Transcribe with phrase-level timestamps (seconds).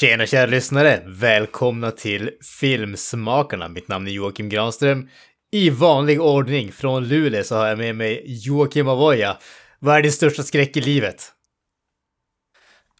[0.00, 1.02] Tjena kära lyssnare!
[1.06, 3.68] Välkomna till Filmsmakarna.
[3.68, 5.08] Mitt namn är Joakim Granström.
[5.52, 9.36] I vanlig ordning från Luleå så har jag med mig Joakim Avoya.
[9.78, 11.32] Vad är din största skräck i livet?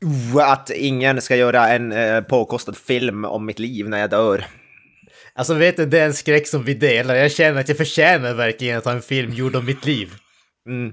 [0.03, 4.45] Oh, Att ingen ska göra en eh, påkostad film om mitt liv när jag dör.
[5.35, 7.15] Alltså vet du, det är en skräck som vi delar.
[7.15, 10.15] Jag känner att jag förtjänar verkligen att ha en film gjord om mitt liv.
[10.69, 10.93] Mm.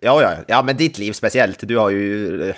[0.00, 1.68] Ja, ja, ja, men ditt liv speciellt.
[1.68, 2.56] Du har ju eh,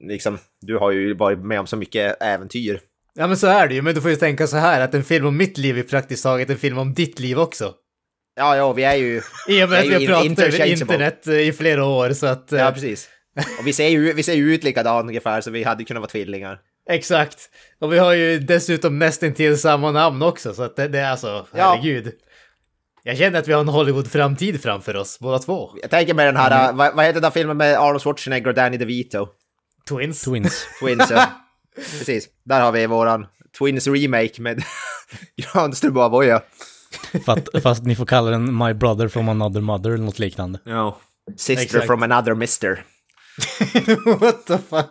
[0.00, 2.80] liksom, du har ju varit med om så mycket äventyr.
[3.14, 5.04] Ja men så är det ju, men du får ju tänka så här att en
[5.04, 7.74] film om mitt liv är praktiskt taget en film om ditt liv också.
[8.36, 9.20] Ja, ja, vi är ju...
[9.48, 12.52] I och med att vi har pratat över internet eh, i flera år så att...
[12.52, 13.08] eh, Ja, precis.
[13.60, 16.10] Och vi ser ju vi ser ju ut likadant ungefär, så vi hade kunnat vara
[16.10, 16.58] tvillingar.
[16.90, 17.38] Exakt.
[17.80, 21.10] Och vi har ju dessutom nästan till samma namn också, så att det, det är
[21.10, 21.70] alltså, Ja.
[21.74, 22.12] herregud.
[23.02, 25.70] Jag känner att vi har en Hollywood-framtid framför oss, båda två.
[25.82, 28.48] Jag tänker med den här, eh, vad, vad heter den där filmen med Arnold Schwarzenegger
[28.48, 29.28] och Danny DeVito?
[29.88, 30.24] Twins.
[30.24, 30.66] Twins.
[30.80, 31.26] Twins, ja.
[31.76, 32.28] Precis.
[32.44, 33.26] Där har vi våran
[33.58, 34.62] Twins remake med
[35.36, 36.42] Granström och Avoya.
[37.26, 40.58] Fast, fast ni får kalla den My Brother from Another Mother eller något liknande.
[40.64, 40.98] Ja.
[41.36, 41.86] Sister Exakt.
[41.86, 42.84] from another mister.
[44.20, 44.90] What the fuck?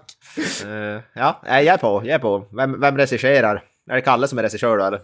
[0.66, 2.48] Eh, ja, nej, jag är på, jag är på.
[2.52, 3.64] Vem, vem regisserar?
[3.90, 5.00] Är det Kalle som är regissör då eller?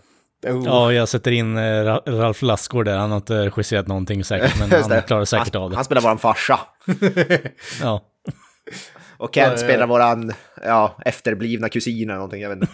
[0.47, 0.63] Oh.
[0.65, 2.97] Ja, jag sätter in eh, Ra- Ralf Lassgård där.
[2.97, 5.75] Han har inte regisserat någonting säkert, men han klarar säkert han, av det.
[5.75, 6.59] Han spelar våran farsa.
[7.81, 8.01] Ja.
[9.23, 9.57] Och Kent Ja, ja, ja.
[9.57, 12.73] spelar våran, ja, efterblivna kusin eller någonting, jag vet inte.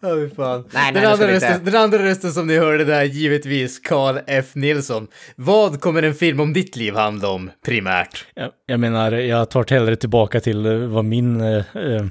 [0.00, 0.64] Ja, fy fan.
[0.72, 4.46] Nej, nej, den, andra rösten, den andra rösten som ni hörde där, givetvis Carl F.
[4.54, 5.06] Nilsson.
[5.36, 8.26] Vad kommer en film om ditt liv handla om, primärt?
[8.34, 12.06] Jag, jag menar, jag tar hellre tillbaka till eh, vad min eh, eh,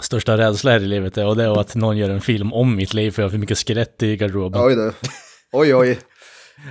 [0.00, 1.26] största rädsla här i livet är.
[1.26, 3.38] Och det är att någon gör en film om mitt liv för jag har för
[3.38, 4.60] mycket skelett i garderoben.
[4.64, 4.92] Oj då.
[5.52, 5.98] Oj, oj.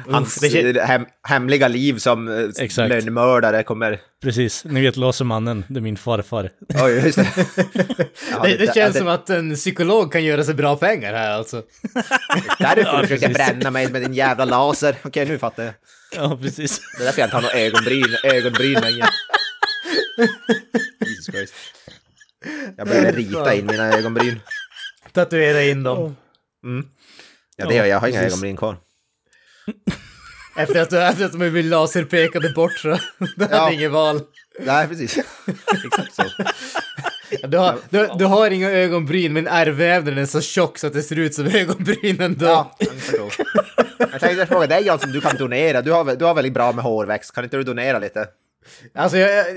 [0.10, 2.90] Hans eh, hem, hemliga liv som eh, Exakt.
[2.90, 4.00] lönnmördare kommer...
[4.22, 6.50] Precis, ni vet Lasermannen, det är min farfar.
[6.84, 7.28] Oj, just det.
[8.32, 11.32] Ja, det, det känns ja, som att en psykolog kan göra sig bra pengar här
[11.32, 11.64] alltså.
[12.60, 13.48] Därför Ja, du försökte precis.
[13.48, 14.96] bränna mig med din jävla laser.
[15.04, 15.74] Okej, nu fattar jag.
[16.16, 16.82] Ja, precis.
[16.98, 19.08] Det är därför jag inte har några ögonbryn, ögonbryn längre.
[21.06, 21.54] Jesus Christ.
[22.78, 24.40] Jag började rita in mina ögonbryn.
[25.12, 26.16] Tatuera in dem.
[27.58, 27.88] Ja, det gör jag.
[27.88, 28.34] Jag har inga precis.
[28.34, 28.78] ögonbryn kvar.
[30.56, 32.88] Efter att, efter att de blev laserpekade bort så
[33.36, 33.72] du hade Ja.
[33.72, 34.22] inget val.
[34.60, 35.18] Nej, precis.
[35.86, 36.24] Exakt så.
[37.48, 41.02] Du har, du, du har inga ögonbryn men ärrvävnaden är så tjock så att det
[41.04, 42.46] ser ut som ögonbryn ändå.
[42.46, 42.78] Ja,
[44.12, 45.82] jag tänkte fråga dig Jansson, du kan donera.
[45.82, 47.36] Du har, du har väldigt bra med hårväxt.
[47.36, 48.28] Kan inte du donera lite?
[48.96, 49.48] Alltså jag, jag-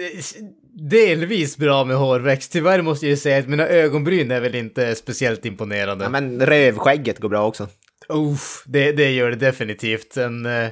[0.91, 2.53] delvis bra med hårväxt.
[2.53, 6.05] Tyvärr måste jag ju säga att mina ögonbryn är väl inte speciellt imponerande.
[6.05, 7.69] Ja, men rövskägget går bra också.
[8.09, 10.17] Uff, det, det gör det definitivt.
[10.17, 10.69] En, eh,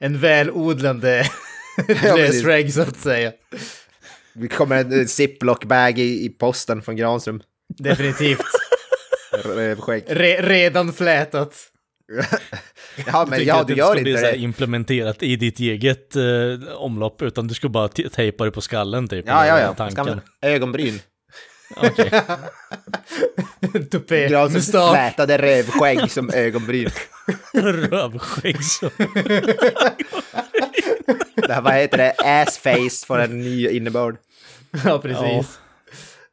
[0.00, 1.24] en välodlande
[2.16, 3.32] lösregg så att säga.
[4.34, 7.42] Vi kommer en ziplock-bag i, i posten från Granström.
[7.78, 8.44] Definitivt.
[9.44, 10.04] Rövskägg.
[10.06, 11.54] Re, redan flätat.
[13.06, 14.38] Ja, men ja, att du det gör inte så här det.
[14.38, 16.22] implementerat i ditt eget eh,
[16.76, 19.24] omlopp, utan du ska bara tejpa det på skallen typ.
[19.28, 19.74] Ja, ja, ja.
[19.74, 20.20] Tanken.
[20.42, 21.00] Ögonbryn.
[21.76, 22.10] Okej.
[23.90, 24.90] Tupé, Granströms mustasch.
[24.94, 26.90] flätade rövskägg som ögonbryn.
[27.54, 28.90] Rövskägg så.
[31.34, 32.14] Det här, vad heter det?
[32.42, 34.16] Assface får en ny innebörd.
[34.84, 35.58] Ja, precis.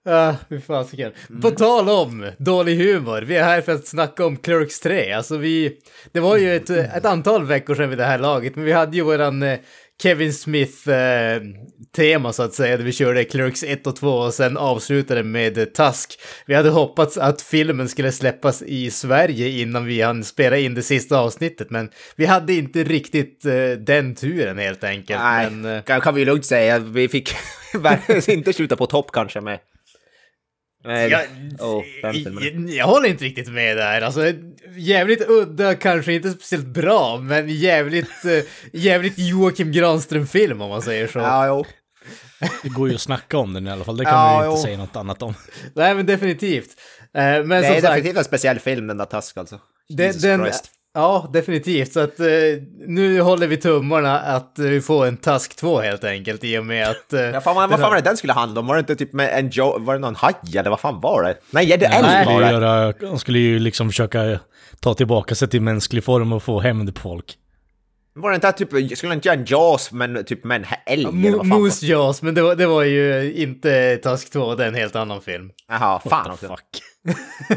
[0.03, 1.11] Ja, hur fasiken.
[1.41, 5.11] På tal om dålig humor, vi är här för att snacka om Clerks 3.
[5.11, 5.77] Alltså vi,
[6.11, 8.97] det var ju ett, ett antal veckor sedan vid det här laget, men vi hade
[8.97, 9.59] ju våran eh,
[10.01, 11.53] Kevin Smith-tema
[12.33, 15.65] så att säga, där vi körde Clerks 1 och 2 och sen avslutade med eh,
[15.65, 16.19] Tusk.
[16.45, 20.83] Vi hade hoppats att filmen skulle släppas i Sverige innan vi hann spela in det
[20.83, 25.19] sista avsnittet, men vi hade inte riktigt eh, den turen helt enkelt.
[25.19, 26.79] Nej, Men, eh, kan, kan vi lugnt säga.
[26.79, 27.35] Vi fick
[28.27, 29.59] inte sluta på topp kanske med...
[30.83, 31.21] med Jag,
[31.59, 32.15] oh, jag,
[32.69, 34.01] jag håller inte riktigt med där.
[34.01, 34.33] Alltså,
[34.77, 38.43] jävligt udda, kanske inte speciellt bra, men jävligt, eh,
[38.73, 41.19] jävligt Joakim Granström-film om man säger så.
[41.19, 41.65] Ja, jo.
[42.63, 44.49] Det går ju att snacka om den i alla fall, det kan Ja, man ju
[44.51, 44.63] inte jo.
[44.63, 45.33] säga något annat om.
[45.73, 46.69] Nej, men definitivt.
[47.13, 49.59] Eh, men Det som är sagt, definitivt en speciell film den där Tusk alltså.
[49.89, 50.71] Jesus den, Christ.
[50.93, 51.93] Ja, definitivt.
[51.93, 52.25] Så att eh,
[52.87, 56.89] nu håller vi tummarna att vi får en Task 2 helt enkelt i och med
[56.89, 57.13] att...
[57.13, 58.67] Eh, Ja, fan, vad, vad fan var det den skulle handla om?
[58.67, 61.23] Var det inte typ med en jo Var det någon haj eller vad fan var
[61.23, 61.37] det?
[61.51, 63.07] Nej, det älg var det!
[63.07, 64.39] han skulle ju liksom försöka
[64.85, 67.37] ta tillbaka sig till mänsklig form och få hämnd på folk.
[68.15, 70.67] Var det inte att typ, skulle han inte göra en Jaws men typ med en
[70.85, 74.67] älg var- Moose Jaws, men det var, det var ju inte Task 2, det är
[74.67, 75.51] en helt annan film.
[75.69, 76.47] Jaha, fan också.
[76.47, 76.81] Fuck.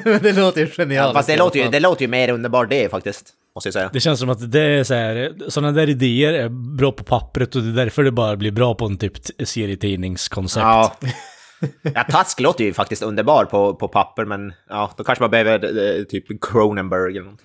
[0.05, 1.07] men det låter ju genialiskt.
[1.09, 3.33] Ja, fast det låter, ju, det låter ju mer underbart det faktiskt.
[3.55, 3.91] Måste jag säga.
[3.93, 7.57] Det känns som att det är så här, sådana där idéer är bra på pappret
[7.57, 9.13] och det är därför det bara blir bra på en typ
[9.45, 10.65] serietidningskoncept.
[10.65, 10.97] Ja.
[11.95, 15.99] ja, Task låter ju faktiskt underbar på, på papper, men ja, då kanske man behöver
[15.99, 17.41] eh, typ Cronenberg eller något.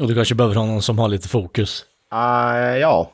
[0.00, 1.84] Och du kanske behöver ha någon som har lite fokus.
[2.12, 3.12] Uh, ja.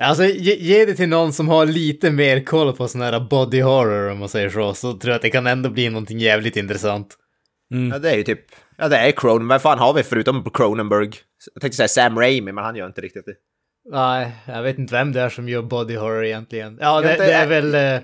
[0.00, 3.60] Alltså, ge, ge det till någon som har lite mer koll på sån här body
[3.60, 6.56] horror, om man säger så, så tror jag att det kan ändå bli någonting jävligt
[6.56, 7.16] intressant.
[7.92, 8.40] ja, det är ju typ...
[8.76, 9.54] Ja, det är Cronenberg.
[9.54, 11.10] Vad fan har vi förutom Cronenberg?
[11.54, 13.34] Jag tänkte säga Sam Raimi, men han gör inte riktigt det.
[13.90, 16.78] Nej, jag vet inte vem det är som gör body horror egentligen.
[16.80, 17.74] Ja, det, det är väl...
[17.74, 18.00] Eh,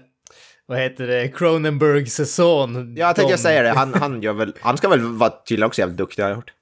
[0.68, 1.28] vad heter det?
[1.28, 2.94] Cronenbergs son.
[2.96, 3.70] Ja, jag tänkte säga det.
[3.70, 4.52] Han, han gör väl...
[4.60, 6.52] Han ska väl vara tydligen också jävligt duktig, har jag hört.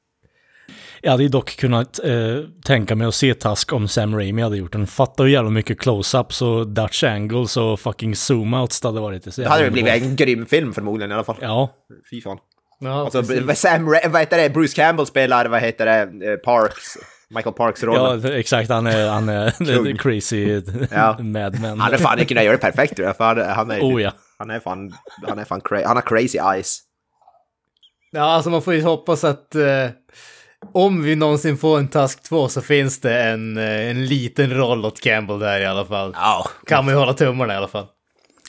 [1.01, 2.13] Jag hade ju dock kunnat eh,
[2.65, 4.87] tänka mig att se Task om Sam Raimi hade gjort den.
[4.87, 9.25] Fatta hur jävla mycket close-ups och Dutch angles och fucking zoom-outs det hade varit.
[9.25, 11.37] Det Det hade väl blivit en grym film förmodligen i alla fall.
[11.41, 11.71] Ja,
[12.11, 12.39] Fy fan.
[12.81, 13.23] Ja, Alltså.
[13.55, 14.51] Sam, Ra- vad heter det?
[14.51, 16.31] Bruce Campbell spelar, vad heter det?
[16.31, 16.97] Eh, Parks.
[17.35, 17.97] Michael Parks roll.
[17.97, 18.71] ja det- exakt.
[18.71, 21.17] Han är, han är crazy Ja.
[21.23, 21.81] madman.
[21.81, 23.81] Han är fan inte kunnat göra det perfekt tror jag, för han, är...
[23.81, 24.13] Oh ja.
[24.39, 24.93] Han är fan...
[25.29, 26.79] Han är fan cra- Han har crazy eyes.
[28.11, 29.89] Ja, alltså man får ju hoppas att eh,
[30.75, 34.85] om vi någonsin får en Task 2 så finns det en, eh, en liten roll
[34.85, 36.13] åt Campbell där i alla fall.
[36.17, 36.47] Ja.
[36.67, 37.87] Kan man ju hålla tummarna i alla fall.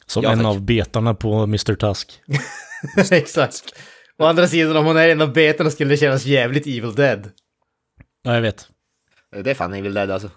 [0.05, 0.47] Som Ja, en tack.
[0.47, 1.75] av betarna på Mr.
[1.75, 2.19] Tusk.
[3.11, 3.63] Exakt.
[4.19, 7.31] Å andra sidan, om hon är en av betarna skulle det kännas jävligt Evil Dead.
[8.23, 8.67] Ja, jag vet.
[9.43, 10.29] Det är fan Evil Dead alltså.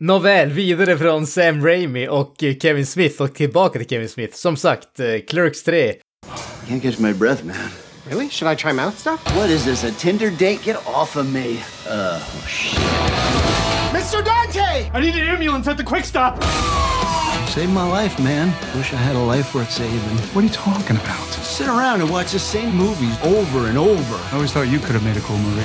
[0.00, 4.36] Nåväl, vidare från Sam Raimi och eh, Kevin Smith och tillbaka till Kevin Smith.
[4.36, 5.94] Som sagt, eh, Clerks 3.
[6.68, 7.56] Can't catch my breath, man.
[8.08, 8.28] Really?
[8.30, 9.36] Should I try mouth stuff?
[9.36, 10.64] What is this, a Tinder date?
[10.64, 11.58] Get off of me.
[11.88, 12.78] Uh, oh, shit.
[13.92, 14.24] Mr.
[14.24, 14.90] Dante!
[14.92, 16.42] I need an ambulance at the quick stop.
[17.48, 18.48] Saved my life, man.
[18.76, 20.18] Wish I had a life worth saving.
[20.34, 21.26] What are you talking about?
[21.42, 24.16] Sit around and watch the same movies over and over.
[24.30, 25.64] I always thought you could have made a cool movie.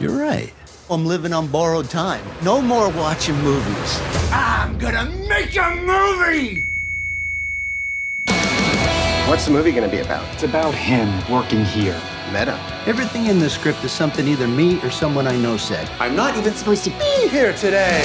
[0.00, 0.52] You're right.
[0.90, 2.24] I'm living on borrowed time.
[2.42, 4.00] No more watching movies.
[4.32, 6.64] I'm gonna make a movie!
[9.28, 10.24] What's the movie gonna be about?
[10.32, 12.00] It's about him working here.
[12.32, 12.58] Meta.
[12.86, 15.88] Everything in the script is something either me or someone I know said.
[16.00, 18.02] I'm not even supposed to be here today.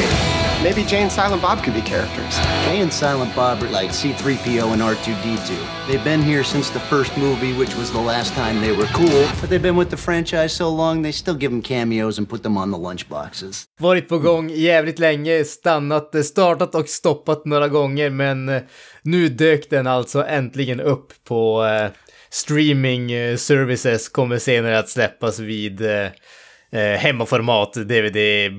[0.64, 2.38] Maybe Jane Silent Bob could be characters.
[2.66, 5.88] Jay and Silent Bob are like C3PO and R2D2.
[5.88, 9.28] They've been here since the first movie, which was the last time they were cool.
[9.42, 12.44] But they've been with the franchise so long, they still give them cameos and put
[12.44, 13.66] them on the lunchboxes.
[13.80, 18.62] Varit på gång jävligt länge, stannat, startat och stoppat några gånger, men eh,
[19.02, 21.92] nu dök den alltså äntligen upp på eh,
[22.34, 26.08] streaming eh, services, kommer senare att släppas vid eh,
[26.72, 28.18] eh, hemmaformat, DVD,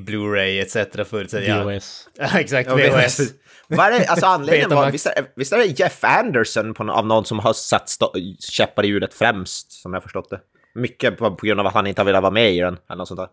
[0.09, 1.09] Blu-ray etc.
[1.11, 1.65] förutsätter jag.
[1.65, 2.09] VHS.
[2.19, 3.21] Ja, exakt, VHS.
[3.69, 7.07] Vad är det, alltså anledningen var, visst är, visst är det Jeff Anderson på, av
[7.07, 10.41] någon som har satt stå- käppar i hjulet främst, som jag förstått det.
[10.75, 12.97] Mycket på, på grund av att han inte har velat vara med i den, eller
[12.97, 13.29] något sånt där.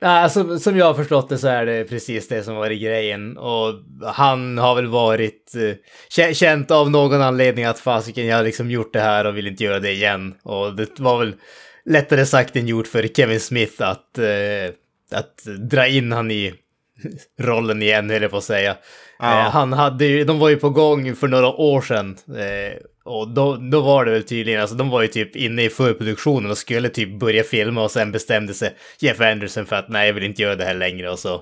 [0.00, 3.36] Alltså, som jag har förstått det så är det precis det som var i grejen.
[3.38, 3.74] Och
[4.14, 5.76] han har väl varit eh,
[6.10, 9.46] kä- känt av någon anledning att fasiken, jag har liksom gjort det här och vill
[9.46, 10.34] inte göra det igen.
[10.42, 11.34] Och det var väl
[11.84, 14.74] lättare sagt än gjort för Kevin Smith att, eh,
[15.18, 16.54] att dra in han i
[17.40, 18.76] rollen igen, höll jag på att säga.
[19.18, 19.38] Ja.
[19.46, 22.16] Eh, han hade ju, de var ju på gång för några år sedan.
[22.28, 25.68] Eh, och då, då var det väl tydligen, alltså de var ju typ inne i
[25.68, 30.06] förproduktionen och skulle typ börja filma och sen bestämde sig Jeff Anderson för att nej,
[30.06, 31.40] jag vill inte göra det här längre och så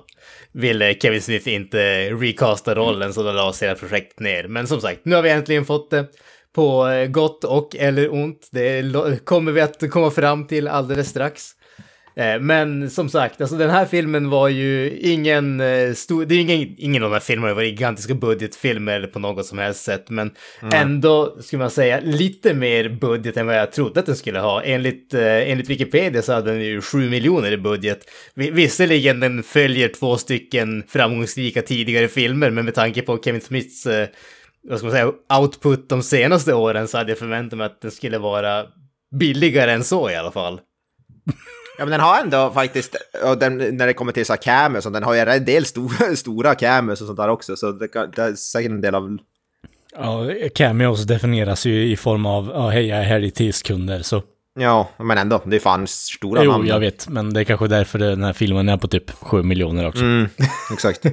[0.51, 4.47] ville Kevin Smith inte recasta rollen så då lades hela projektet ner.
[4.47, 6.05] Men som sagt, nu har vi äntligen fått det
[6.55, 8.49] på eh, gott och eller ont.
[8.51, 11.56] Det kommer vi att komma fram till alldeles strax.
[12.17, 16.39] Eh, Men som sagt, alltså den här filmen var ju ingen eh, stor, det är
[16.39, 20.09] ingen, ingen av de här filmerna var gigantiska budgetfilmer eller på något som helst sätt,
[20.09, 20.31] men
[20.73, 24.63] ändå skulle man säga lite mer budget än vad jag trodde att den skulle ha.
[24.63, 27.99] Enligt, eh, enligt Wikipedia så hade den ju 7 miljoner i budget.
[28.35, 33.87] Vi- Visserligen den följer två stycken framgångsrika tidigare filmer, men med tanke på Kevin Smiths
[34.69, 37.91] vad ska man säga, output de senaste åren så hade jag förväntat mig att den
[37.91, 38.65] skulle vara
[39.19, 40.59] billigare än så i alla fall.
[41.77, 44.83] Ja, men den har ändå faktiskt, och den, när det kommer till så här cameos,
[44.85, 48.21] den har ju en del stora, stora cameos och sånt där också, så det, det
[48.21, 49.17] är säkert en del av...
[49.99, 54.01] Ja, cameos definieras ju i form av, ja hej jag är här i tio sekunder,
[54.01, 54.23] så
[54.59, 56.67] Ja, men ändå, det är fan stora Jo, namn.
[56.67, 59.87] jag vet, men det är kanske därför den här filmen är på typ 7 miljoner
[59.87, 60.01] också.
[60.03, 60.27] Mm,
[60.73, 61.05] exakt.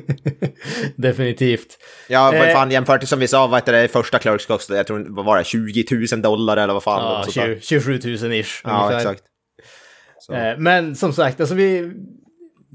[0.97, 1.66] Definitivt.
[2.09, 2.52] Ja, vad Eh.
[2.54, 5.25] fan jämfört till som vi sa, vad heter det, första Clerks kostade, jag tror, vad
[5.25, 7.02] var det, 20 000 dollar eller vad fan?
[7.04, 7.54] Ja, något sånt där.
[7.61, 8.61] 20, 27 000 ish.
[8.64, 8.97] Ja, ungefär.
[8.97, 9.23] exakt.
[10.26, 10.35] Så.
[10.35, 11.93] Eh, Men som sagt, alltså vi...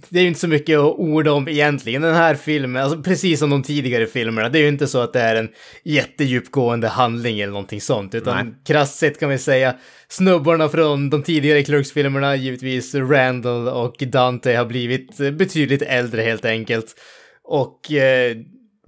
[0.09, 2.01] Det är ju inte så mycket att orda om egentligen.
[2.01, 5.13] Den här filmen, alltså precis som de tidigare filmerna, det är ju inte så att
[5.13, 5.49] det är en
[5.83, 8.55] jättedjupgående handling eller någonting sånt, utan Nej.
[8.67, 9.75] krasst sett kan vi säga
[10.07, 16.95] snubbarna från de tidigare Clerks-filmerna, givetvis Randall och Dante har blivit betydligt äldre helt enkelt.
[17.43, 18.35] Och eh,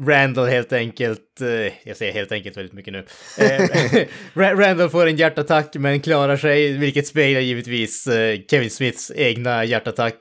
[0.07, 3.05] Randall helt enkelt, eh, jag säger helt enkelt väldigt mycket nu.
[3.37, 4.07] Eh,
[4.57, 10.15] Randall får en hjärtattack men klarar sig, vilket speglar givetvis eh, Kevin Smiths egna hjärtattack.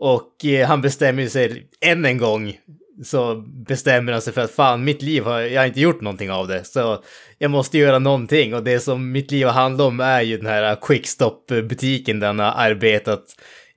[0.00, 0.32] Och
[0.66, 2.56] han bestämmer sig än en gång
[3.04, 3.34] så
[3.66, 6.48] bestämmer han sig för att fan, mitt liv har, jag har inte gjort någonting av
[6.48, 6.64] det.
[6.64, 7.02] Så
[7.38, 10.46] jag måste göra någonting och det som mitt liv har handlat om är ju den
[10.46, 13.24] här Quickstop-butiken där han har arbetat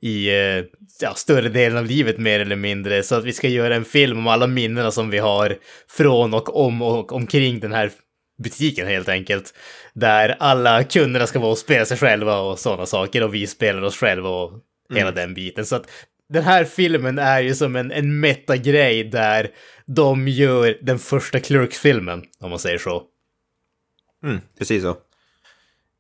[0.01, 0.29] i
[1.01, 3.03] ja, större delen av livet mer eller mindre.
[3.03, 5.58] Så att vi ska göra en film om alla minnena som vi har
[5.89, 7.91] från och om och omkring den här
[8.43, 9.53] butiken helt enkelt.
[9.93, 13.81] Där alla kunderna ska vara och spela sig själva och sådana saker och vi spelar
[13.81, 14.51] oss själva och
[14.93, 15.65] hela den biten.
[15.65, 15.91] Så att
[16.29, 19.50] den här filmen är ju som en, en meta-grej där
[19.86, 23.03] de gör den första Clerks-filmen, om man säger så.
[24.24, 24.98] Mm, precis så.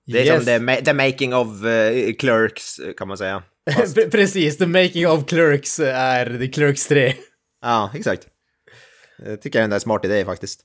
[0.05, 0.45] Det är Yes.
[0.45, 3.43] som the, the making of eh, Clerks, eh, kan man säga.
[3.69, 7.13] Pre- Precis, the making of Clerks är The Clerks 3.
[7.61, 8.27] Ja, exakt.
[9.25, 10.61] Jag tycker det är en smart idé faktiskt.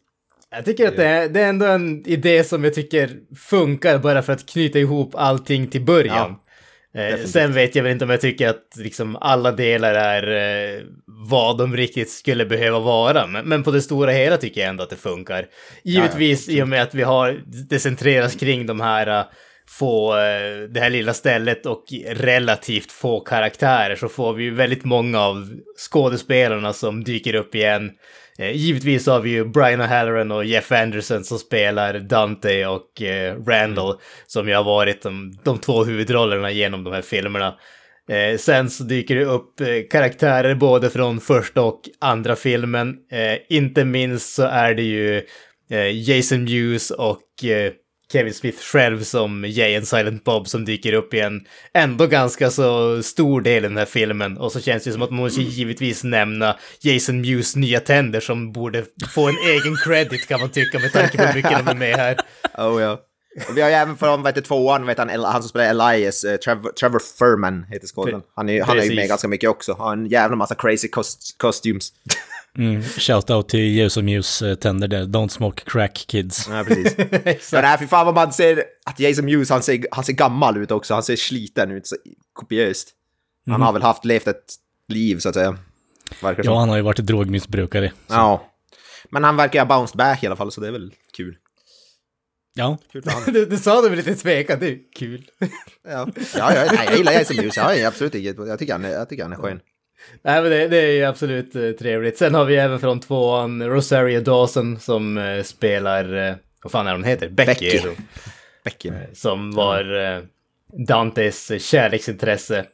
[0.50, 4.23] Jag tycker att det är, det är ändå en idé som jag tycker funkar bara
[4.23, 6.31] för att knyta ihop allting till början.
[6.31, 7.31] eh, definitivt.
[7.31, 11.59] sen vet jag väl inte om jag tycker att liksom alla delar är eh, vad
[11.59, 13.26] de riktigt skulle behöva vara.
[13.26, 15.47] Men, men på det stora hela tycker jag ändå att det funkar.
[15.85, 19.25] Givetvis i och med att vi har, det centreras kring de här eh,
[19.69, 24.85] få, eh, det här lilla stället och relativt få karaktärer så får vi ju väldigt
[24.85, 25.49] många av
[25.91, 27.91] skådespelarna som dyker upp igen.
[28.39, 33.37] Eh, givetvis har vi ju Brian O'Halloran och Jeff Anderson som spelar Dante och eh,
[33.47, 33.95] Randall
[34.27, 37.55] som ju har varit de, de två huvudrollerna genom de här filmerna.
[38.09, 42.97] Eh, sen så dyker det upp eh, karaktärer både från första och andra filmen.
[43.13, 45.23] Eh, inte minst så är det ju
[45.93, 47.23] Jason Mewes och
[48.13, 52.51] Kevin Smith själv som Jay and Silent Bob som dyker upp i en ändå ganska
[52.51, 54.39] så stor del i den här filmen.
[54.39, 58.53] Och så känns det som att man måste givetvis nämna Jason Mews nya tänder som
[58.53, 58.85] borde
[59.15, 61.97] få en egen credit kan man tycka med tanke på hur mycket de är med
[61.97, 62.17] här.
[62.59, 63.06] Oh ja.
[63.49, 66.25] Och vi har ju även från vad heter tvåan, vet han, han som spelar Elias,
[66.25, 68.25] eh, Trevor, Trevor Furman heter skådespelaren.
[68.35, 69.73] Han, är, han är ju med ganska mycket också.
[69.73, 71.93] Har en jävla massa crazy cost costumes.
[72.59, 72.83] Mm.
[72.83, 75.05] Shoutout till Jesu Muse eh, tänder där.
[75.05, 76.49] Don't smoke crack kids.
[76.50, 76.97] Ja, precis.
[77.52, 80.57] Men nej, fy fan vad man ser att Jason Mewes, han ser, han ser gammal
[80.57, 80.95] ut också.
[80.95, 81.97] Han ser sliten ut, så
[82.33, 82.88] kopiöst.
[83.50, 84.55] Han har väl haft, levt ett
[84.88, 85.59] liv så att säga.
[86.23, 86.52] Verkar som.
[86.52, 87.93] Ja, han har ju varit drogmissbrukare.
[88.07, 88.52] Ja.
[89.11, 91.37] Men han verkar ha bounced back i alla fall, så det är väl kul.
[92.59, 93.23] Ja, Kul för han.
[93.33, 95.25] Du, du sa det med lite tvekan, det är kul.
[95.89, 97.57] Ja, ja, ja nej, jag gillar Jason Mewes.
[97.57, 99.61] Jag absolut inget, jag tycker han är, jag tycker han är skön.
[100.23, 102.19] Nej men det, det är ju absolut eh, trevligt.
[102.19, 106.93] Sen har vi även från tvåan Rosario Dawson som eh, spelar, eh, vad fan är
[106.93, 107.29] hon heter?
[107.29, 107.71] Becky.
[107.73, 107.89] Becky.
[108.65, 108.91] Becky.
[109.15, 110.23] Som var
[110.87, 112.67] Dantes kärleksintresse.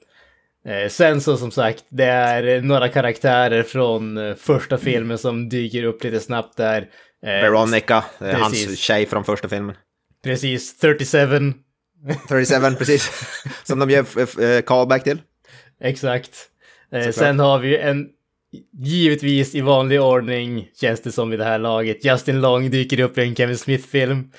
[0.89, 6.21] Sen så som sagt, det är några karaktärer från första filmen som dyker upp lite
[6.21, 6.89] snabbt där.
[7.27, 8.79] Eh, Veronica, det är hans precis.
[8.79, 9.77] tjej från första filmen.
[10.25, 11.53] Precis, 37.
[12.29, 13.11] 37, precis.
[13.65, 15.21] Som de gör f- callback till.
[15.81, 16.31] Exakt.
[16.93, 17.15] Eh, Såklart.
[17.15, 18.09] sen har vi en,
[18.79, 23.19] givetvis i vanlig ordning, känns det som i det här laget, Justin Long dyker upp
[23.19, 24.31] i en Kevin Smith-film.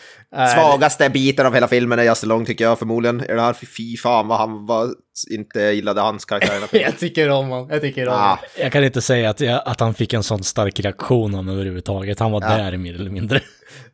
[0.56, 3.20] Svagaste biten av hela filmen är Justin Long tycker jag förmodligen.
[3.20, 4.88] Är det här, fy- fan vad han var,
[5.32, 6.54] inte gillade hans karaktär.
[6.72, 9.80] Jag tycker om honom, jag tycker om Ah, jag kan inte säga att, jag, att
[9.80, 12.20] han fick en sån stark reaktion om överhuvudtaget.
[12.20, 13.36] Han var där mer eller mindre.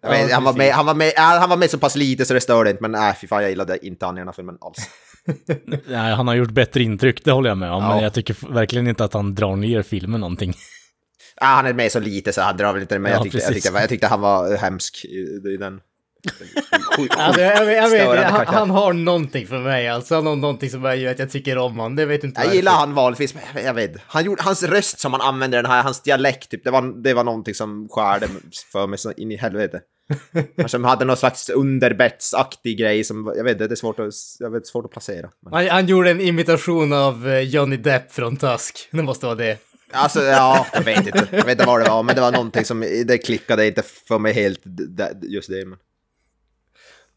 [0.01, 2.25] vet, Ja, han, var med, han, var med, äh, han var med så pass lite
[2.25, 4.33] så det störde inte, men äh, fy fan jag gillade inte han i den här
[4.33, 4.77] filmen alls.
[5.87, 7.83] Nej, han har gjort bättre intryck, det håller jag med om.
[7.83, 7.89] Ja.
[7.89, 10.49] Men jag tycker verkligen inte att han drar ner filmen någonting.
[10.49, 10.55] Äh,
[11.47, 13.47] han är med så lite så han drar väl inte men Ja, jag, tyckte, jag,
[13.47, 13.63] precis.
[13.63, 15.81] tyckte, jag tyckte han var hemsk i, i den.
[17.17, 20.15] Alltså, jag, jag, jag vet, han, han har någonting för mig alltså.
[20.15, 21.95] Han har någonting som gör att jag tycker om honom.
[21.95, 24.99] Det vet inte Jag gillar han vanligtvis, men jag, jag vet han gjorde, Hans röst
[24.99, 28.27] som han använde den här, hans dialekt, typ, det, var, det var någonting som skärde
[28.71, 29.81] för mig så in i helvete.
[30.57, 34.13] Han som hade någon slags underbetsaktig grej som, jag vet det, det är svårt att,
[34.39, 35.29] jag vet, svårt att placera.
[35.39, 38.87] Men, Han, han gjorde en imitation av eh, Johnny Depp från Tusk.
[38.91, 39.57] Det måste vara det.
[39.91, 41.27] alltså, ja, jag vet inte.
[41.31, 44.19] Jag vet inte vad det var, men det var någonting som, det klickade inte för
[44.19, 44.61] mig helt,
[45.21, 45.65] just det.
[45.65, 45.77] Men,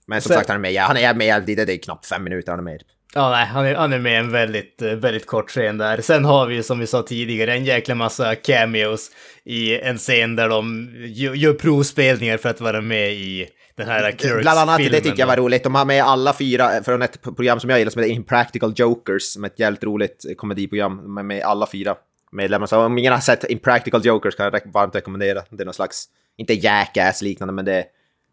[0.07, 2.53] Men som Sen- sagt, han är med, han är med, det är knappt fem minuter
[2.53, 2.83] han är med.
[3.14, 6.00] Ja, nej, han är, han är med en väldigt, eh, väldigt kort scen där.
[6.00, 9.11] Sen har vi ju som vi sa tidigare en jäkla massa cameos
[9.45, 10.90] i en scen där de
[11.35, 14.40] gör, provspelningar för att vara med i den här Clerks-filmen.
[14.40, 15.64] Bland annat, det tycker jag var roligt.
[15.64, 19.23] De har med alla fyra från ett program som jag gillar som heter Impractical Jokers,
[19.23, 20.97] som är ett jävligt roligt komediprogram.
[20.97, 21.95] De är med alla fyra
[22.33, 22.66] medlemmar.
[22.66, 25.42] Så om ingen har sett Impractical Jokers kan jag varmt rekommendera.
[25.50, 26.04] Det är någon slags,
[26.37, 27.85] inte jackass liknande, men det är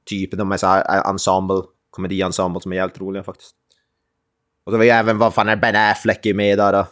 [0.06, 3.56] typ, de är så här eh, ensemble, komediensemble som är jävligt roliga faktiskt.
[4.66, 6.88] Och så var ju även, vad fan är Ben Affleck är med där då,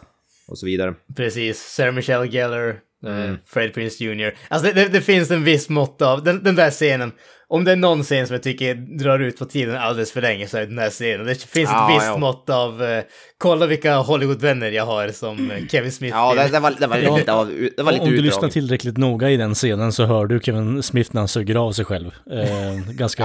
[0.48, 0.94] och så vidare.
[1.16, 2.74] Precis, Sarah Michelle Gellar, eh,
[3.06, 3.36] Mm.
[3.46, 4.34] Fred Prinze Jr.
[4.48, 7.12] Alltså det, det, det finns en viss mått av, den, den där scenen,
[7.48, 10.46] om det är någon scen som jag tycker drar ut på tiden alldeles för länge
[10.48, 11.26] så är det den här scenen.
[11.26, 12.16] Det finns Ja, ett visst ja.
[12.16, 13.04] mått av, eh,
[13.38, 16.16] kolla vilka Hollywoodvänner jag har som eh, Kevin Smith.
[16.16, 17.46] Ja, det, det var, det var lite, av,
[17.76, 20.82] det var lite Om du lyssnar tillräckligt noga i den scenen så hör du Kevin
[20.82, 22.10] Smith när han suger av sig själv.
[22.30, 23.24] Eh, ganska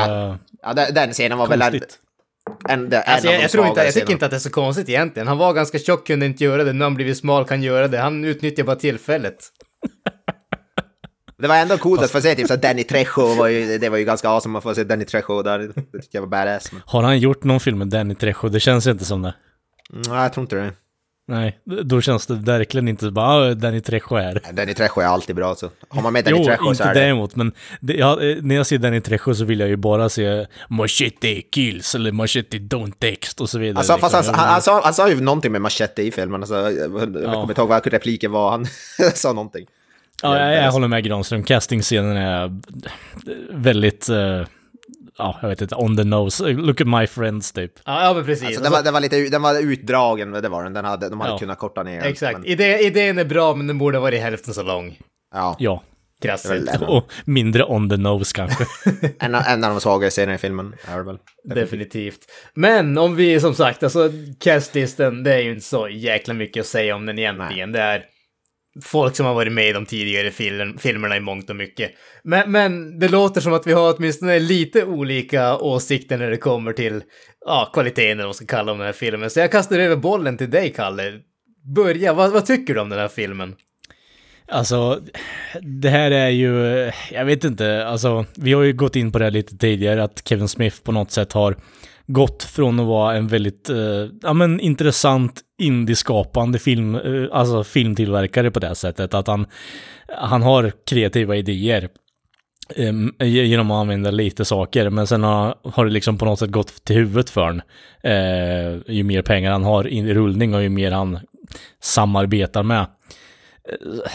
[0.62, 1.60] Ja, den, den scenen var väl
[2.70, 4.40] en, en, en Alltså, jag, de jag, tror inte, jag tycker inte att det är
[4.40, 5.28] så konstigt egentligen.
[5.28, 6.74] Han var ganska tjock, kunde inte göra det.
[6.74, 7.98] Nu har han blivit smal, kan göra det.
[7.98, 9.36] Han utnyttjar bara tillfället.
[11.38, 13.98] Det var ändå coolt att få se typ så Danny Trejo, var ju, det var
[13.98, 15.60] ju ganska awesome att få se Danny Trejo där.
[15.60, 16.72] Det tyckte jag var badass.
[16.72, 18.50] Men, Har han gjort någon film med Danny Trejo?
[18.50, 19.34] Det känns inte som det.
[19.94, 20.72] mm, nej, jag tror inte det.
[21.28, 24.42] Nej, då känns det verkligen inte bara ah, Danny Trejo är.
[24.54, 26.94] Danny Trejo är alltid bra, så har man med Danny Jo, Trejo så inte är
[26.94, 27.00] det...
[27.00, 30.10] däremot, men det, ja, eh, när jag ser Danny Trejo så vill jag ju bara
[30.10, 33.78] se Machete kills eller Machete don't text och så vidare.
[33.78, 34.40] Alltså, fast han, liksom.
[34.40, 37.50] han, han, sa, han sa ju någonting med machete i filmen, alltså, jag, jag kommer
[37.50, 38.66] inte ihåg vad repliken var, han
[39.14, 39.66] sa någonting.
[40.22, 41.44] Ja, jag, jag håller med Granström.
[41.44, 42.62] Castingscenen är
[43.50, 44.42] väldigt, eh,
[45.18, 46.54] ja, jag vet inte, on the nose.
[46.54, 47.72] Look at my friends typ.
[47.86, 48.46] Ja, ja men precis.
[48.48, 51.20] Alltså, den, var, den, var lite, den var utdragen, det var den, den hade, de
[51.20, 51.38] hade Ja.
[51.38, 52.38] kunnat korta ner Exakt.
[52.38, 54.98] men- Idé, idén är bra, men den borde ha varit hälften så lång.
[55.34, 55.84] Ja, Ja,
[56.22, 56.80] det.
[56.88, 58.66] och mindre on the nose kanske.
[59.20, 61.18] en, av- en av de svagare scenerna i filmen är det väl.
[61.44, 62.20] Definitivt.
[62.54, 64.10] Men om vi som sagt, alltså
[64.44, 67.72] castlisten, det är ju inte så jäkla mycket att säga om den egentligen.
[67.72, 68.04] Det är
[68.82, 71.92] folk som har varit med i de tidigare film, filmerna i mångt och mycket.
[72.24, 76.74] Men, men det låter som att vi har åtminstone lite olika åsikter när det kommer
[76.74, 77.04] till
[77.46, 79.30] ja, kvaliteten, eller vad man ska kalla om den här filmen.
[79.30, 81.14] Så jag kastar över bollen till dig, Kalle.
[81.76, 83.56] Börja, vad, vad tycker du om den här filmen?
[84.48, 85.02] Alltså,
[85.62, 89.26] det här är ju, jag vet inte, alltså vi har ju gått in på det
[89.26, 91.56] här lite tidigare, att Kevin Smith på något sätt har
[92.08, 98.52] gått från att vara en väldigt, eh, ja men intressant indieskapande film, eh, alltså filmtillverkare
[98.52, 99.46] på det sättet, att han,
[100.18, 101.90] han har kreativa idéer.
[102.76, 106.52] eh, genom att använda lite saker, men sen har, har det liksom på något sätt
[106.52, 107.62] gått till huvudet för honom.
[108.04, 111.20] Eh, ju mer pengar han har i rullning och ju mer han
[111.82, 112.86] samarbetar med.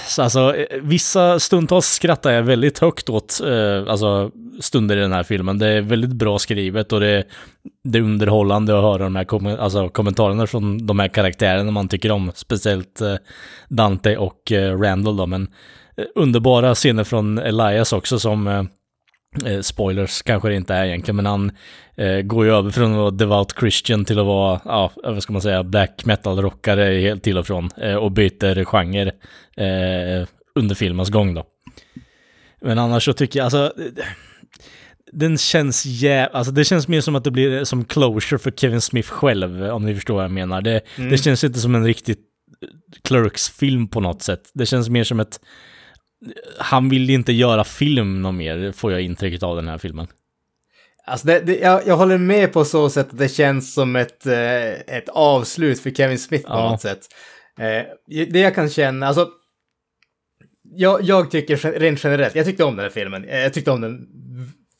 [0.06, 4.30] Så alltså, eh, vissa stundtals skrattar jag väldigt högt åt, eh, alltså
[4.60, 5.58] stunder i den här filmen.
[5.58, 7.24] Det är väldigt bra skrivet och det,
[7.84, 11.88] det är underhållande att höra de här kom, alltså, kommentarerna från de här karaktärerna man
[11.88, 13.14] tycker om, speciellt eh,
[13.68, 15.48] Dante och eh, Randall då, men
[15.96, 18.62] eh, underbara scener från Elias också som eh,
[19.44, 21.50] eh, Eh, spoilers kanske det inte är egentligen, men han
[21.96, 25.32] eh, går ju över från att vara devout Christian till att vara, ja, vad ska
[25.32, 29.12] man säga, black metal-rockare helt till och från eh, och byter genre
[29.56, 31.44] eh, under filmens gång då.
[32.60, 34.04] Men annars så tycker jag, alltså, eh,
[35.12, 36.26] den känns jä...
[36.26, 39.84] Alltså det känns mer som att det blir som closure för Kevin Smith själv, om
[39.84, 40.62] ni förstår vad jag menar.
[40.62, 42.20] Det, det känns inte som en riktigt
[43.02, 44.50] Clerks-film på något sätt.
[44.54, 45.40] Det känns mer som ett
[46.58, 50.06] han vill inte göra film någon mer, får jag intrycket av den här filmen.
[51.04, 54.26] Alltså det, det, jag, jag håller med på så sätt att det känns som ett,
[54.26, 56.70] eh, ett avslut för Kevin Smith på Ja.
[56.70, 57.00] något sätt.
[57.60, 57.82] Eh,
[58.30, 59.28] det jag kan känna, alltså...
[60.70, 63.24] Jag, jag tycker rent generellt, jag tyckte om den här filmen.
[63.24, 64.06] Eh, Jag tyckte om den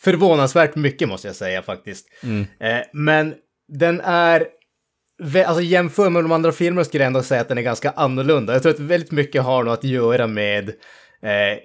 [0.01, 2.07] förvånansvärt mycket måste jag säga faktiskt.
[2.61, 3.35] Eh, men
[3.69, 4.47] den är...
[5.47, 8.53] Alltså jämför med de andra filmerna skulle jag ändå säga att den är ganska annorlunda.
[8.53, 10.73] Jag tror att väldigt mycket har nog att göra med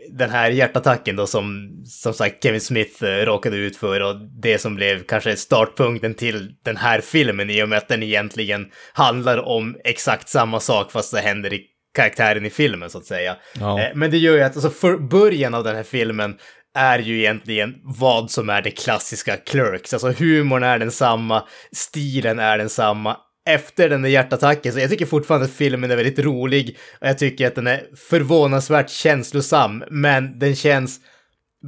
[0.10, 4.58] den här hjärtattacken då som, som sagt Kevin Smith eh, råkade ut för och det
[4.58, 9.38] som blev kanske startpunkten till den här filmen i och med att den egentligen handlar
[9.38, 13.36] om exakt samma sak fast det händer i karaktären i filmen så att säga.
[13.60, 13.82] Ja.
[13.82, 16.38] Eh, men det gör ju att alltså, för början av den här filmen
[16.76, 19.94] är ju egentligen vad som är det klassiska Clerks.
[19.94, 23.18] Alltså humorn är densamma, stilen är densamma.
[23.46, 27.18] Efter den där hjärtattacken, så jag tycker fortfarande att filmen är väldigt rolig och jag
[27.18, 31.00] tycker att den är förvånansvärt känslosam, men den känns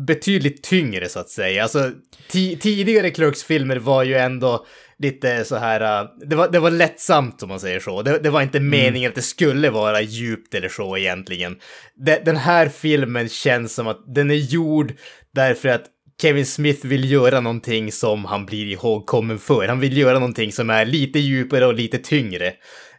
[0.08, 1.64] betydligt tyngre så att säga.
[1.64, 1.92] Alltså
[2.32, 4.66] ti- tidigare Clerks-filmer var ju ändå
[4.98, 8.02] lite så här, uh, det, var, det var lättsamt om man säger så.
[8.02, 11.58] Det, det var inte meningen att det skulle vara djupt eller så egentligen.
[12.06, 14.94] Det, den här filmen känns som att den är gjord
[15.34, 15.84] därför att
[16.22, 19.68] Kevin Smith vill göra någonting som han blir ihågkommen för.
[19.68, 22.54] Han vill göra någonting som är lite djupare och lite tyngre.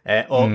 [0.05, 0.49] Eh, och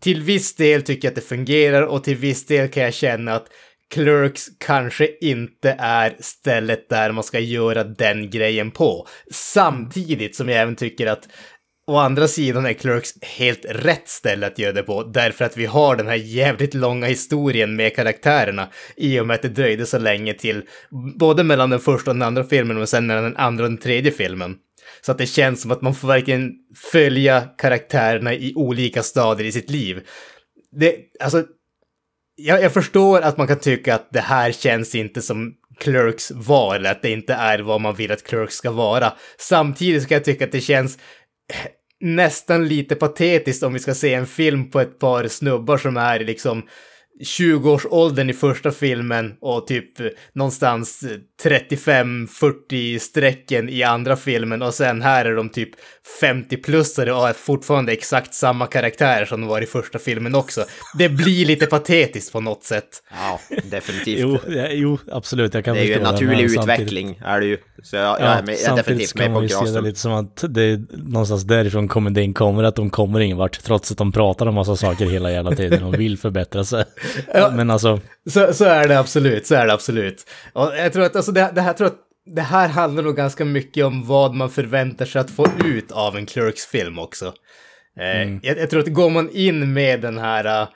[0.00, 3.34] till viss del tycker jag att det fungerar och till viss del kan jag känna
[3.34, 3.46] att
[3.94, 9.06] Clerks kanske inte är stället där man ska göra den grejen på.
[9.32, 11.28] Samtidigt som jag även tycker att
[11.88, 15.66] Å andra sidan är Clerks helt rätt ställe att göra det på, därför att vi
[15.66, 19.98] har den här jävligt långa historien med karaktärerna i och med att det dröjde så
[19.98, 20.62] länge till
[21.18, 23.78] både mellan den första och den andra filmen och sen mellan den andra och den
[23.78, 24.56] tredje filmen.
[25.00, 26.52] Så att det känns som att man får verkligen
[26.92, 30.06] följa karaktärerna i olika stadier i sitt liv.
[30.80, 31.44] Det, alltså,
[32.36, 36.76] jag, jag förstår att man kan tycka att det här känns inte som Clerks var,
[36.76, 39.12] eller att det inte är vad man vill att Clerks ska vara.
[39.38, 40.98] Samtidigt kan jag tycka att det känns
[42.00, 46.20] nästan lite patetiskt om vi ska se en film på ett par snubbar som är
[46.20, 46.62] liksom
[47.24, 51.04] 20-årsåldern i första filmen och typ eh, någonstans
[51.42, 55.70] 35-40 strecken i andra filmen och sen här är de typ
[56.22, 60.64] 50-plussare och är fortfarande exakt samma karaktär som de var i första filmen också.
[60.98, 63.02] Det blir lite patetiskt på något sätt.
[63.10, 64.18] Ja, definitivt.
[64.20, 65.54] Jo, ja, jo, absolut.
[65.54, 67.58] Jag kan det är ju en naturlig samtidigt- utveckling, är det ju.
[67.82, 69.98] Så jag, jag, Ja, är, med, jag är samtidigt definitivt med på se det lite
[70.00, 73.98] som att det är någonstans därifrån komedin kommer, att de kommer ingen vart, trots att
[73.98, 76.84] de pratar om massa saker hela jävla tiden och vill förbättra sig.
[77.32, 80.30] Men alltså, Så, så är det absolut, så är det absolut.
[80.52, 83.44] Och jag tror att alltså det, det här tror att det här handlar nog ganska
[83.44, 87.32] mycket om vad man förväntar sig att få ut av en Clerks-film också.
[88.00, 90.68] Eh, jag, jag tror att går man in med den här, uh,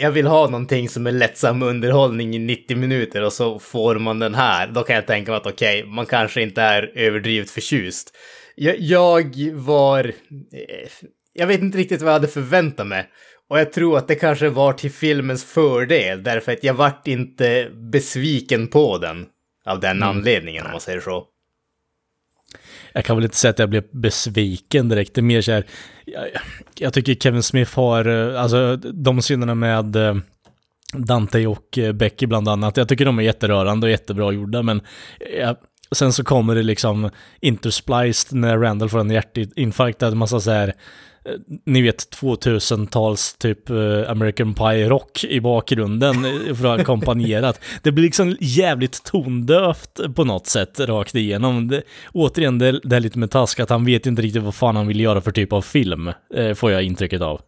[0.00, 4.18] jag vill ha någonting som är lättsam underhållning i 90 minuter och så får man
[4.18, 8.16] den här, då kan jag tänka mig att okej, man kanske inte är överdrivet förtjust.
[8.54, 10.88] Jag, jag var, eh,
[11.32, 13.06] jag vet inte riktigt vad jag hade förväntat mig.
[13.48, 17.70] Och jag tror att det kanske var till filmens fördel, därför att jag vart inte
[17.74, 19.26] besviken på den.
[19.66, 21.24] Av den anledningen, om man säger så.
[22.92, 25.14] jag kan väl inte säga att jag blev besviken direkt.
[25.14, 25.66] Det är mer så här,
[26.04, 26.26] jag,
[26.78, 30.16] jag tycker Kevin Smith har, eh, alltså de scenerna med eh,
[30.92, 34.80] Dante och eh, Becky bland annat, jag tycker de är jätterörande och jättebra gjorda, men
[35.40, 35.56] jag,
[35.92, 40.74] sen så kommer det liksom interspliced när Randall får en hjärtinfarkt, en massa så här,
[41.64, 47.60] ni vet 2000-tals typ eh, American Pie-rock i bakgrunden eh, för att ackompanjerat.
[47.82, 51.68] Det blir liksom jävligt tondövt på något sätt rakt igenom.
[51.68, 54.76] Det, återigen, det, det är lite med task att han vet inte riktigt vad fan
[54.76, 57.40] han vill göra för typ av film, eh, får jag intrycket av.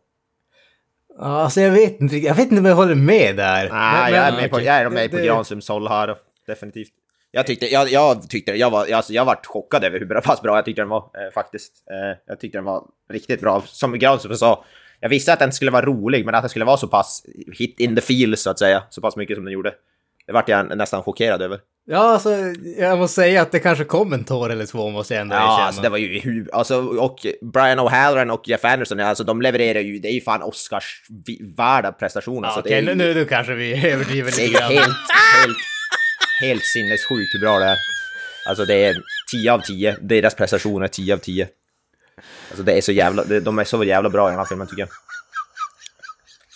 [1.21, 3.71] Ja, Alltså jag vet inte, jag vet inte om jag håller med där.
[3.73, 6.14] Nej, jag är med på, jag är med på Det- Granströms håll här,
[6.47, 6.88] definitivt.
[7.31, 10.57] Jag tyckte, jag, jag tyckte, jag var, alltså, jag var chockad över hur pass bra
[10.57, 11.73] jag tyckte den var, eh, faktiskt.
[11.91, 13.62] Eh, jag tyckte den var riktigt bra.
[13.67, 14.64] Som Granström sa,
[15.01, 17.23] jag visste att den skulle vara rolig, men att den skulle vara så pass
[17.59, 19.75] hit in the field, så att säga, så pass mycket som den gjorde.
[20.27, 21.61] Det vart jag nästan chockerad över.
[21.91, 22.31] Ja, alltså
[22.79, 25.41] jag måste säga att det kanske kom en tår eller två, måste jag ändå Ja,
[25.53, 25.67] erkänna.
[25.67, 29.81] alltså det var ju hur, alltså, och Brian O'Halloran och Jeff Anderson, alltså de levererar
[29.81, 31.03] ju, det är ju fan Oscars
[31.57, 32.49] värda prestationer.
[32.49, 34.53] Ja, så Okej, är nu, ju, nu, nu kanske vi överdriver det är lite ju
[34.59, 34.71] grann.
[34.73, 34.97] helt,
[35.45, 35.57] helt,
[36.40, 37.77] helt sinnessjukt hur bra det är.
[38.48, 38.96] Alltså det är
[39.33, 41.48] 10 av 10, deras prestationer är 10 av 10.
[42.48, 44.83] Alltså det är så jävla, de är så jävla bra i den här filmen tycker
[44.83, 44.88] jag.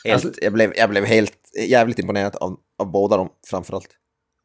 [0.05, 1.33] Helt, Alltså- jag, blev, jag blev helt
[1.69, 3.89] jävligt imponerad av, av båda dem framförallt.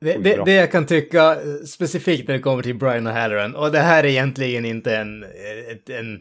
[0.01, 3.71] Det, det, det jag kan tycka eh, specifikt när det kommer till Brian O'Halloran, och
[3.71, 5.23] det här är egentligen inte en,
[5.71, 6.19] ett, en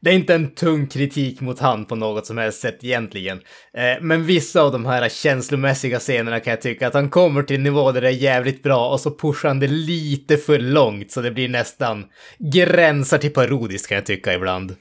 [0.00, 3.40] det är inte en tung kritik mot han på något som helst sätt egentligen.
[3.74, 7.56] Eh, men vissa av de här känslomässiga scenerna kan jag tycka att han kommer till
[7.56, 11.12] en nivå där det är jävligt bra och så pushar han det lite för långt
[11.12, 12.04] så det blir nästan
[12.38, 14.76] gränsar till parodiskt kan jag tycka ibland.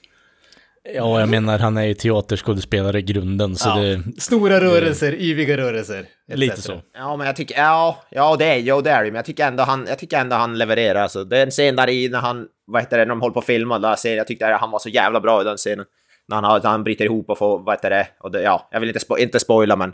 [0.94, 3.76] Ja, jag menar han är ju teaterskådespelare i grunden, så Ja.
[3.76, 4.22] det...
[4.22, 6.00] Stora rörelser, yviga rörelser.
[6.00, 6.38] etc.
[6.40, 6.82] Lite så.
[6.94, 9.48] Ja, men jag tycker, ja, ja det är jo, det är det, men jag tycker
[9.48, 11.02] ändå han, jag tycker ändå han levererar.
[11.02, 11.24] Alltså.
[11.24, 13.40] Det är en scen där i när han, vad heter det, när de håller på
[13.40, 15.86] att filma, där ser, jag tyckte han var så jävla bra i den scenen.
[16.28, 18.80] När han, när han bryter ihop och får, vad heter det, och det, ja, jag
[18.80, 19.94] vill inte, spo, inte spoila men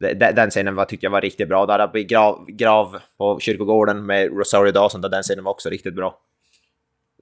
[0.00, 1.66] det, det, den scenen var, tyckte jag var riktigt bra.
[1.66, 6.14] Där grav, grav på kyrkogården med Rosario Dawson, där den scenen var också riktigt bra.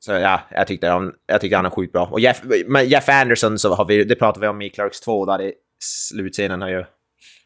[0.00, 2.06] Så ja, jag tyckte han, jag tyckte han är sjukt bra.
[2.06, 5.24] Och Jeff, men Jeff Anderson så har vi, det pratade vi om i Clarks 2
[5.24, 6.84] där i slutscenen har ju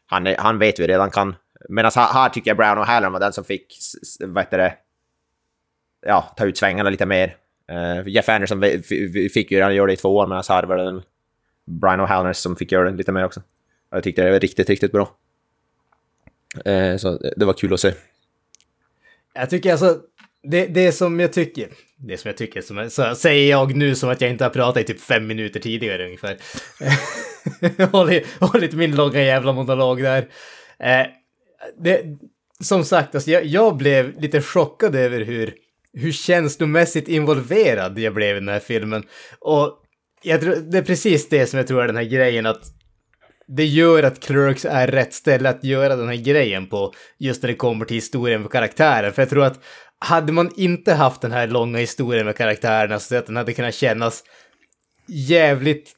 [0.05, 1.35] han, är, han vet vi redan kan.
[1.69, 3.77] Medan här, här tycker jag Brown och Halloran var den som fick,
[4.19, 4.75] vad heter det,
[6.05, 7.35] ja, ta ut svängarna lite mer.
[7.71, 8.61] Uh, Jeff Anderson
[9.33, 11.01] fick ju redan göra det i två år, medan här var det
[11.65, 13.39] Brian O'Halloran som fick göra det lite mer också.
[13.89, 15.15] Och Jag tyckte det var riktigt, riktigt bra.
[16.67, 17.93] Uh, så det var kul att se.
[19.33, 19.97] Jag tycker alltså,
[20.43, 24.09] det, det som jag tycker, det som jag tycker, som, så säger jag nu som
[24.09, 26.37] att jag inte har pratat i typ fem minuter tidigare ungefär.
[27.91, 30.27] Hållit, hållit min långa jävla monolog där.
[30.79, 31.07] Eh,
[31.79, 32.03] det,
[32.59, 35.53] som sagt, alltså jag, jag blev lite chockad över hur,
[35.93, 39.03] hur känslomässigt involverad jag blev i den här filmen.
[39.39, 39.79] Och
[40.23, 42.63] jag tror, det är precis det som jag tror är den här grejen att
[43.47, 47.47] det gör att Clerks är rätt ställe att göra den här grejen på, just när
[47.47, 49.13] det kommer till historien med karaktären.
[49.13, 49.59] För jag tror att
[49.99, 53.75] hade man inte haft den här långa historien med karaktärerna så att den hade kunnat
[53.75, 54.23] kännas
[55.07, 55.93] jävligt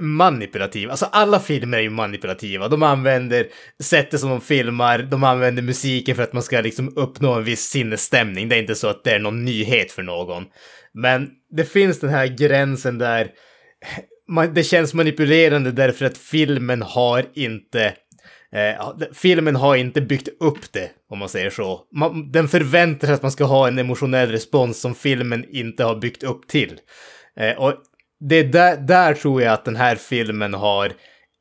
[0.00, 0.90] manipulativ.
[0.90, 2.68] Alltså alla filmer är ju manipulativa.
[2.68, 3.46] De använder
[3.82, 7.62] sättet som de filmar, de använder musiken för att man ska liksom uppnå en viss
[7.62, 8.48] sinnesstämning.
[8.48, 10.44] Det är inte så att det är någon nyhet för någon.
[10.94, 13.30] Men det finns den här gränsen där
[14.32, 17.84] man, det känns manipulerande därför att filmen har inte
[18.52, 21.80] eh, filmen har inte byggt upp det, om man säger så.
[21.92, 25.96] Man, den förväntar sig att man ska ha en emotionell respons som filmen inte har
[25.96, 26.80] byggt upp till.
[27.36, 27.74] Eh, och
[28.28, 30.92] det är där, där tror jag att den här filmen har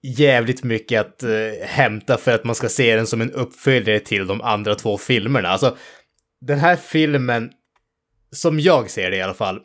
[0.04, 4.28] jävligt mycket att eh, hämta för att man ska se den som en uppföljare till
[4.28, 5.50] de andra två filmerna.
[5.50, 5.78] Alltså,
[6.42, 7.52] den här filmen,
[8.32, 9.60] som jag ser det i alla fall,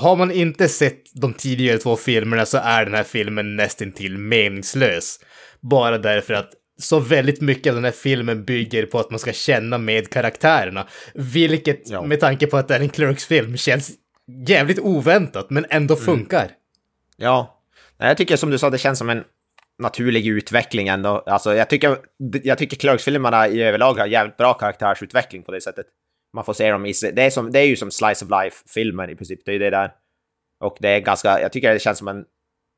[0.00, 5.20] har man inte sett de tidigare två filmerna så är den här filmen nästintill meningslös.
[5.60, 9.32] Bara därför att så väldigt mycket av den här filmen bygger på att man ska
[9.32, 10.86] känna med karaktärerna.
[11.14, 12.02] Vilket, Ja.
[12.02, 13.90] med tanke på att det är en Clerks-film, känns
[14.46, 16.50] jävligt oväntat men ändå funkar.
[17.16, 17.60] Ja.
[17.98, 19.24] Nej, jag tycker som du sa, det känns som en
[19.78, 21.22] naturlig utveckling ändå.
[21.26, 21.98] Alltså, jag tycker,
[22.42, 25.86] jag tycker Clerks-filmerna i överlag har jävligt bra karaktärsutveckling på det sättet.
[26.34, 26.92] Man får se dem i...
[27.12, 29.58] Det är, som, det är ju som slice of Life-filmen i princip, det är ju
[29.58, 29.92] det där.
[30.60, 31.40] Och det är ganska...
[31.40, 32.24] Jag tycker det känns som en...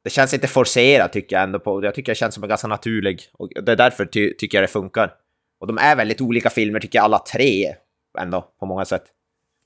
[0.05, 1.85] Det känns inte forcerat tycker jag ändå på.
[1.85, 3.23] Jag tycker det känns som en ganska naturlig.
[3.33, 5.15] Och det är därför ty, tycker jag det funkar.
[5.61, 7.75] Och de är väldigt olika filmer tycker jag alla tre
[8.19, 9.05] ändå på många sätt.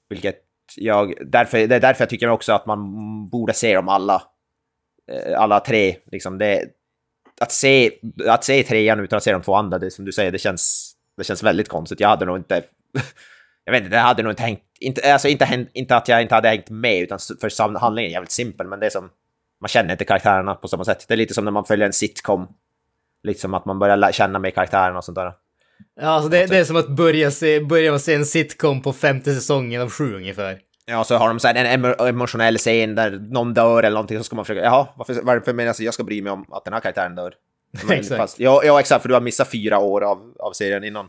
[0.09, 0.37] Vilket
[0.76, 1.14] jag...
[1.26, 2.81] Därför, det är därför jag tycker också att man
[3.29, 4.22] borde se dem alla.
[5.12, 6.38] Eh, alla tre, liksom.
[6.38, 6.64] Det,
[7.40, 7.90] att se,
[8.26, 10.92] att se trean utan att se de två andra, det som du säger, det känns,
[11.16, 12.00] det känns väldigt konstigt.
[12.00, 12.62] Jag hade nog inte
[13.70, 14.62] jag vet inte, det hade nog inte hängt...
[14.80, 18.30] Inte, alltså inte, inte att jag inte hade hängt med, utan för handlingen är jävligt
[18.30, 19.11] simpel, men det är som...
[19.61, 21.04] Man känner inte karaktärerna på samma sätt.
[21.09, 22.48] Det är lite som när man följer en sitcom.
[23.22, 25.33] Lite som att man börjar känna med karaktärerna och sånt där.
[26.00, 29.35] Ja, alltså det, det är som att börja se, börja se en sitcom på femte
[29.35, 30.59] säsongen av sju ungefär.
[30.87, 34.18] Ja, så har de så här en emo- emotionell scen där någon dör eller någonting,
[34.18, 36.64] så ska man försöka, jaha, varför, varför menar jag jag ska bry mig om att
[36.64, 37.35] den här karaktären dör?
[37.90, 38.16] Exakt.
[38.16, 41.09] Fast, ja, ja, exakt, för du har missat fyra år av, av serien innan.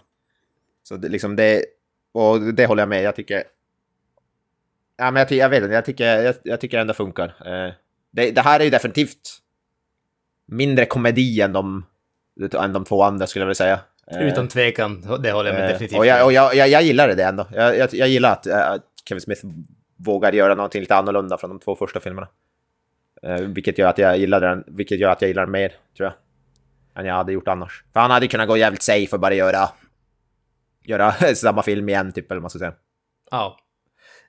[0.84, 1.66] Så det, liksom det,
[2.12, 3.44] och det håller jag med, jag tycker...
[4.98, 7.28] Ja, men jag, jag vet inte, jag tycker, jag, jag tycker ändå funkar.
[7.46, 7.74] Eh,
[8.12, 9.38] det, det här är ju definitivt
[10.46, 11.86] mindre komedi än de,
[12.60, 13.80] än de två andra skulle jag vilja säga.
[14.08, 16.84] Eh, Utan tvekan, det håller jag med Eh, definitivt Och, jag, och jag, jag, jag
[16.84, 17.48] gillade det ändå.
[17.52, 18.76] Jag, jag, jag gillar att eh,
[19.10, 19.42] Kevin Smith
[19.98, 22.28] vågar göra någonting lite annorlunda från de två första filmerna.
[23.40, 26.14] Vilket, gör att jag gillade den, vilket gör att jag gillar den mer, tror jag.
[27.02, 27.84] Än jag hade gjort annars.
[27.94, 29.70] För han hade kunnat gå jävligt safe och bara göra...
[30.86, 32.74] Göra samma film igen, typ, eller vad man ska säga.
[33.32, 33.58] Ja.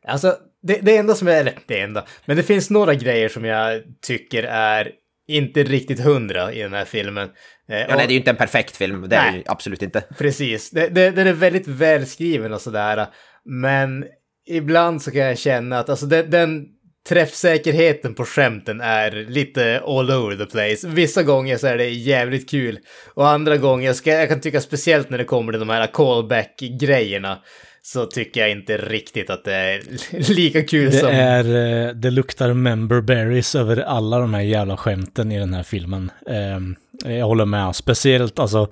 [0.07, 3.45] Alltså, det, det enda som är, eller det enda, men det finns några grejer som
[3.45, 4.91] jag tycker är
[5.29, 7.31] inte riktigt hundra i den här filmen.
[7.69, 9.39] Eh, Ja, och- nej, det är ju inte en perfekt film, det är det Nej.
[9.39, 10.01] ju absolut inte.
[10.19, 13.07] Precis, det, det, den är väldigt välskriven och sådär.
[13.45, 14.05] Men
[14.47, 16.67] ibland så kan jag känna att alltså den, den
[17.09, 20.89] träffsäkerheten på skämten är lite all over the place.
[20.89, 22.79] Vissa gånger så är det jävligt kul
[23.15, 27.39] och andra gånger, ska, jag kan tycka speciellt när det kommer till de här callback-grejerna,
[27.83, 29.83] så tycker jag inte riktigt att det är
[30.35, 31.09] lika kul Det som...
[31.09, 35.63] är, eh, det luktar member berries över alla de här jävla skämten i den här
[35.63, 36.11] filmen.
[36.27, 37.77] Ehm, jag håller med.
[37.77, 38.69] Speciellt alltså,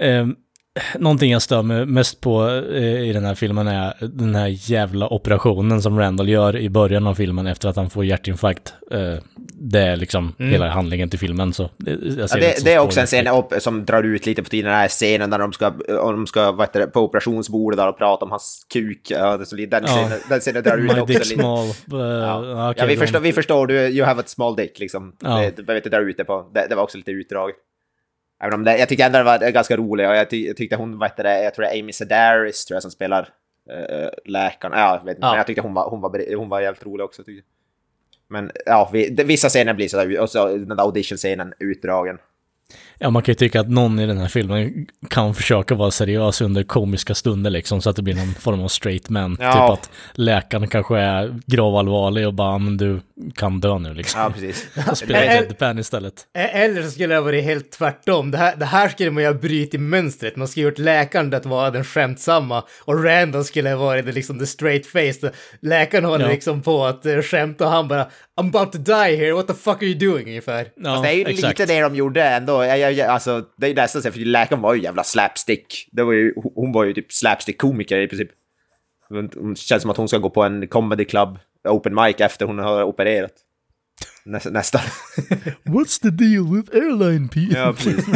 [0.00, 0.34] ehm,
[0.98, 5.08] någonting jag stör mig mest på eh, i den här filmen är den här jävla
[5.08, 8.74] operationen som Randall gör i början av filmen efter att han får hjärtinfarkt.
[8.90, 9.14] Eh,
[9.54, 11.70] det är liksom hela handlingen till filmen så.
[11.86, 12.00] Mm.
[12.18, 14.80] Ja, det, det är också en scen upp, som drar ut lite på tiden, den
[14.80, 18.24] här scenen där de ska, de ska vad heter det, på operationsbordet där och prata
[18.24, 19.00] om hans kuk.
[19.10, 19.78] Ja, den, Ja.
[19.86, 21.34] scenen, den scenen drar ut My också dick lite.
[21.40, 21.66] small.
[21.68, 24.78] eh, Ja, okej, ja vi, de- förstår, vi förstår, du you have a small dick
[24.78, 25.12] liksom.
[25.22, 25.36] Ja.
[25.36, 27.50] Det, du behöver inte dra ut det på, det, det var också lite utdrag.
[28.42, 30.76] Även om det, jag tyckte ändå det var ganska roligt och jag, ty, jag tyckte
[30.76, 33.28] hon, vad heter det, jag tror det är Amy Sedaris tror jag som spelar
[33.70, 34.78] uh, läkaren.
[34.78, 35.30] Ja, jag vet inte, Ja.
[35.30, 37.24] men jag tyckte hon var, hon var, hon var jävligt rolig också.
[37.24, 37.48] Tyckte.
[38.28, 42.18] Men ja, vi, vissa scener blir sådär, och så den där audition-scenen utdragen.
[43.02, 46.40] Ja, man kan ju tycka att någon i den här filmen kan försöka vara seriös
[46.40, 49.36] under komiska stunder liksom, så att det blir någon form av straight man.
[49.40, 49.52] Ja.
[49.52, 53.00] Typ att läkaren kanske är gravallvarlig och bara, "Ah, men du
[53.34, 54.20] kan dö nu liksom.
[54.20, 54.66] Ja, precis.
[54.90, 56.14] Och spelar deadpan istället.
[56.34, 58.30] Eller så skulle det ha varit helt tvärtom.
[58.30, 60.36] Det här, det här skulle man ju ha brutit mönstret.
[60.36, 64.12] Man skulle ha gjort läkaren att vara den skämtsamma och Randall skulle ha varit det,
[64.12, 65.30] liksom the straight face.
[65.62, 66.30] Läkaren håller Ja.
[66.30, 68.08] liksom på att uh, skämta och han bara
[68.40, 70.66] I'm about to die here, what the fuck are you doing ungefär?
[70.76, 71.58] Ja, Fast det är ju exakt.
[71.58, 72.64] lite det de gjorde ändå.
[72.64, 75.88] Jag, jag, jag, alltså, det är ju nästan så, för läkaren var ju jävla slapstick.
[75.92, 78.28] Det var ju, hon var ju typ slapstick-komiker i princip.
[79.08, 82.58] Hon känns som att hon ska gå på en comedy club, open mic, efter hon
[82.58, 83.32] har opererat.
[84.24, 84.80] Nä, nästan.
[85.64, 87.58] What's the deal with airline people?
[87.58, 88.06] Ja, precis.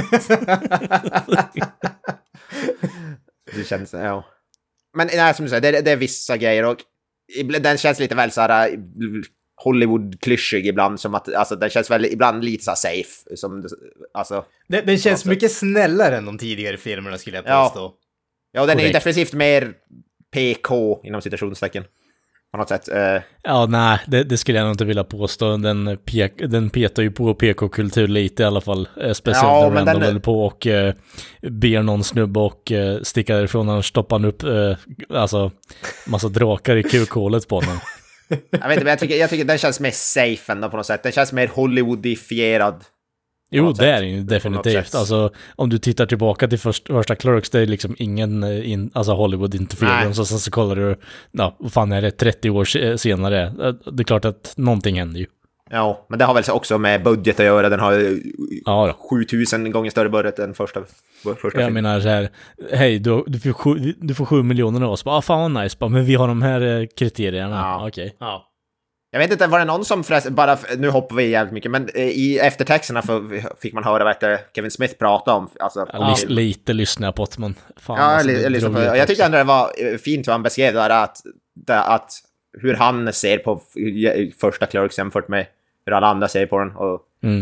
[3.55, 4.25] det känns, ja.
[4.95, 6.79] Men nej, som du säger, det, det är vissa grejer och
[7.61, 8.71] den känns lite väl så här
[9.65, 13.65] Hollywood-klyschig ibland, som att, alltså den känns väl ibland lite så safe, som,
[14.15, 14.45] alltså.
[14.69, 17.65] Den, den känns Alltså- mycket snällare än de tidigare filmerna skulle jag Ja.
[17.69, 17.93] påstå.
[18.53, 18.95] Ja, den är ju Korrekt.
[19.05, 19.73] definitivt mer
[20.35, 21.85] PK, inom citationstecken.
[22.53, 22.89] På något sätt.
[22.89, 25.57] Eh, Ja, nej, det, det skulle jag nog inte vilja påstå.
[25.57, 28.89] Den, pek, den petar ju på PK-kultur lite i alla fall.
[29.03, 30.95] Eh, Speciellt Ja, när Randall den- håller på och eh,
[31.43, 33.69] ber någon snubbe och eh, sticka därifrån.
[33.69, 34.77] Han stoppar han upp eh,
[35.11, 35.51] alltså,
[36.07, 37.79] massa drakar i kukhålet på honom.
[38.29, 40.87] Jag vet inte, men jag tycker, jag tycker den känns mer safe ändå på något
[40.87, 41.03] sätt.
[41.03, 42.85] Den känns mer Hollywoodifierad.
[43.51, 44.95] Jo, det är den ju definitivt.
[44.95, 48.91] Alltså, om du tittar tillbaka till först, första Clerks, det är liksom ingen eh, in,
[48.95, 50.21] alltså Hollywood interference.
[50.21, 50.97] Och sen så kollar du,
[51.33, 53.43] ja, vad fan är det, 30 år se- senare.
[53.47, 55.27] Eh, Det är klart att någonting händer ju.
[55.71, 57.69] Ja, men det har väl också med budget att göra.
[57.69, 58.23] Den har ju
[58.65, 59.09] Ja, då.
[59.11, 60.81] 7000 gånger större budget än första,
[61.23, 61.73] första Jag filmen.
[61.73, 62.29] menar så här,
[62.73, 65.05] hej du, du, får sju, du får sju miljoner av oss.
[65.05, 67.57] Bara, ah, fan vad nice, bara, men vi har de här eh, kriterierna.
[67.57, 67.89] Ja.
[67.89, 68.17] Okej.
[68.21, 68.53] Ja.
[69.11, 71.89] Jag vet inte, var det någon som förresten, bara, nu hoppar vi jävligt mycket, men
[71.95, 73.03] eh, i eftertexterna
[73.61, 75.49] fick man höra vad Kevin Smith prata om.
[75.61, 78.97] Alltså, Ja, lys, lite lyssnar jag på det, men fan Ja, alltså, jag, jag, lyssnade
[78.99, 81.19] jag tyckte ändå det var eh, fint hur han beskrev det där att,
[81.69, 82.11] att
[82.57, 83.61] hur han ser på
[84.41, 85.47] första Clerks jämfört med
[85.87, 86.77] hur alla andra ser på den.
[86.77, 87.41] Och, Mm.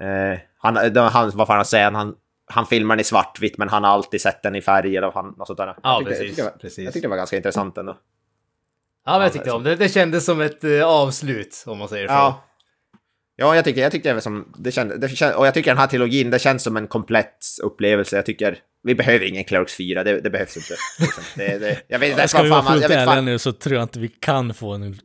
[0.00, 2.14] eh, han, han, vad fan han säger, han,
[2.46, 5.30] han filmar den i svartvitt men han har alltid sett den i färg eller han,
[5.34, 5.76] och sånt där.
[5.82, 6.84] Ja, jag tyckte, precis, Jag tyckte, det var- precis.
[6.84, 7.96] jag tyckte det var ganska intressant ändå.
[9.06, 9.76] Ja, men jag tyckte om det.
[9.76, 12.12] Det kändes som ett eh, avslut, om man säger så.
[12.14, 12.42] Ja.
[13.36, 15.70] Ja, jag tycker, jag tyckte det var som, det kände, det kände, och jag tycker
[15.70, 18.16] den här trilogin, det känns som en komplett upplevelse.
[18.16, 20.74] Jag tycker, vi behöver ingen Clerks 4, det, det behövs inte.
[20.98, 21.24] Liksom.
[21.36, 23.98] Det, det, jag vet inte, Ska vi vara fullt ärliga nu så tror jag inte
[23.98, 24.98] vi kan få en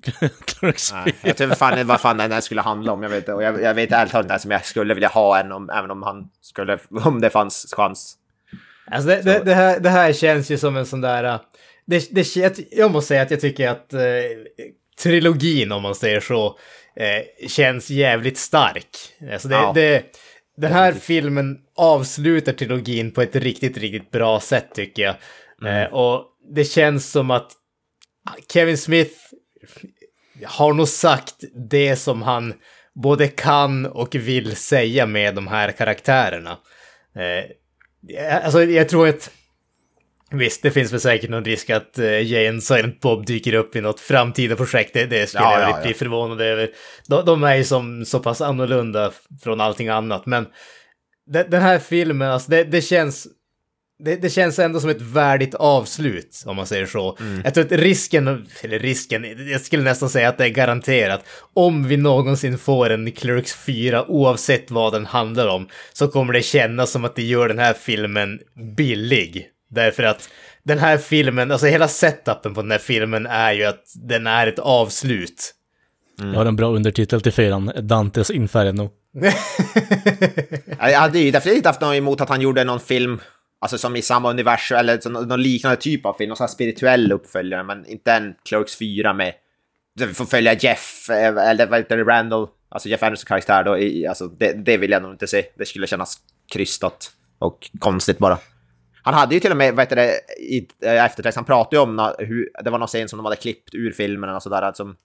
[0.45, 3.03] Clerks Nej, jag tror fan vad fan den här skulle handla om.
[3.03, 3.33] Jag vet, inte.
[3.33, 5.91] och jag, jag vet ärligt talat inte som jag skulle vilja ha en, om, även
[5.91, 8.17] om han skulle, om det fanns chans.
[8.91, 11.23] Alltså det, det, det, här, det här känns ju som en sån där...
[11.23, 11.39] uh,
[11.85, 13.99] Det, det, jag, jag måste säga att jag tycker att eh,
[15.03, 16.59] trilogin, om man säger så,
[16.99, 18.87] eh, känns jävligt stark.
[19.31, 19.71] Alltså det, Ja.
[19.75, 20.03] det,
[20.57, 25.15] den här filmen avslutar trilogin på ett riktigt, riktigt bra sätt tycker jag.
[25.73, 27.51] Eh, och det känns som att
[28.53, 29.15] Kevin Smith
[30.43, 31.35] har nog sagt
[31.69, 32.53] det som han
[33.03, 36.57] både kan och vill säga med de här karaktärerna.
[37.15, 39.31] Eh, alltså jag tror att
[40.31, 43.81] Visst, det finns väl säkert någon risk att Jay and Silent Bob dyker upp i
[43.81, 44.93] något framtida projekt.
[44.93, 45.97] Det, det skulle Ja, jag ja, bli ja.
[45.97, 46.69] förvånad över.
[47.07, 49.11] De, de är ju som så pass annorlunda
[49.43, 50.25] från allting annat.
[50.25, 50.47] Men
[51.31, 53.27] de, den här filmen, alltså det, det känns...
[54.03, 57.17] Det, det känns ändå som ett värdigt avslut, om man säger så.
[57.19, 57.41] Mm.
[57.43, 61.25] Jag tror att risken, eller risken, jag skulle nästan säga att det är garanterat.
[61.53, 66.41] Om vi någonsin får en Clerks 4, oavsett vad den handlar om, så kommer det
[66.41, 68.39] kännas som att det gör den här filmen
[68.77, 69.51] billig.
[69.69, 70.29] Därför att
[70.63, 74.47] den här filmen, alltså hela setupen på den här filmen är ju att den är
[74.47, 75.53] ett avslut.
[76.17, 78.89] Jag har en bra undertitel till fyran, Dantes Inferno.
[80.79, 83.19] Jag hade ju definitivt haft något emot att han gjorde någon film,
[83.61, 87.11] alltså som i samma universum, eller någon liknande typ av film, någon sån här spirituell
[87.11, 89.33] uppföljare, men inte en Clerks 4 med...
[89.95, 93.63] där Vi får följa Jeff, eh, eller vad heter det, Randall, alltså Jeff Andersons karaktär
[93.63, 95.45] då, alltså det, det vill jag nog inte se.
[95.57, 96.17] Det skulle kännas
[96.53, 98.37] krystat och konstigt bara.
[99.07, 101.81] Han hade ju till och med, vad heter det, i äh, eftertext, han pratade ju
[101.81, 104.71] om na- hur, det var någon scen som de hade klippt ur filmen och sådär,
[104.73, 104.95] som...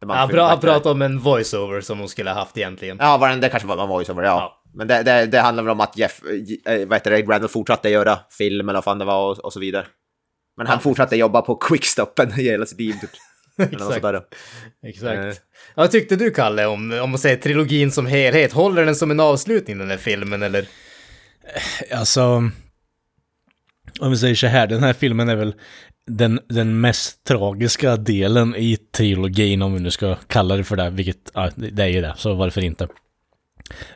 [0.00, 0.66] där man- Han, pra, vad han det?
[0.66, 2.96] pratade om en voiceover som hon skulle ha haft egentligen.
[3.00, 4.28] Ja, var den, det kanske var en voiceover, ja.
[4.28, 4.60] Ja.
[4.74, 6.22] Men det, det, det handlar väl om att Jeff,
[6.66, 9.52] äh, vad heter det, Randall fortsatte göra film eller vad fan det var och, och
[9.52, 9.86] så vidare.
[10.56, 12.92] Men han fortsatte jobba på quickstoppen i hela sitt liv.
[13.00, 13.10] Typ.
[13.72, 14.04] Exakt.
[14.86, 15.18] Exakt.
[15.18, 15.26] Eh.
[15.26, 15.32] Ja,
[15.74, 18.52] Vad tyckte du, Kalle, om, om man säger trilogin som helhet?
[18.52, 20.66] Håller den som en avslutning, den här filmen, eller?
[21.92, 22.50] Alltså,
[24.00, 25.54] om vi säger så här, den här filmen är väl
[26.06, 30.90] den, den mest tragiska delen i trilogin, om vi nu ska kalla det för det,
[30.90, 32.88] vilket, ja, det är ju det, så varför inte?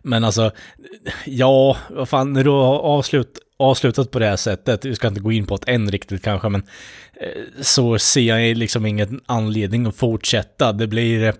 [0.02, 0.50] Men alltså,
[1.26, 5.20] ja, vad fan, när du har avslut, avslutat på det här sättet, vi ska inte
[5.20, 6.62] gå in på det än riktigt kanske, men
[7.20, 10.72] eh, så ser jag liksom ingen anledning att fortsätta.
[10.72, 11.34] Det blir eh,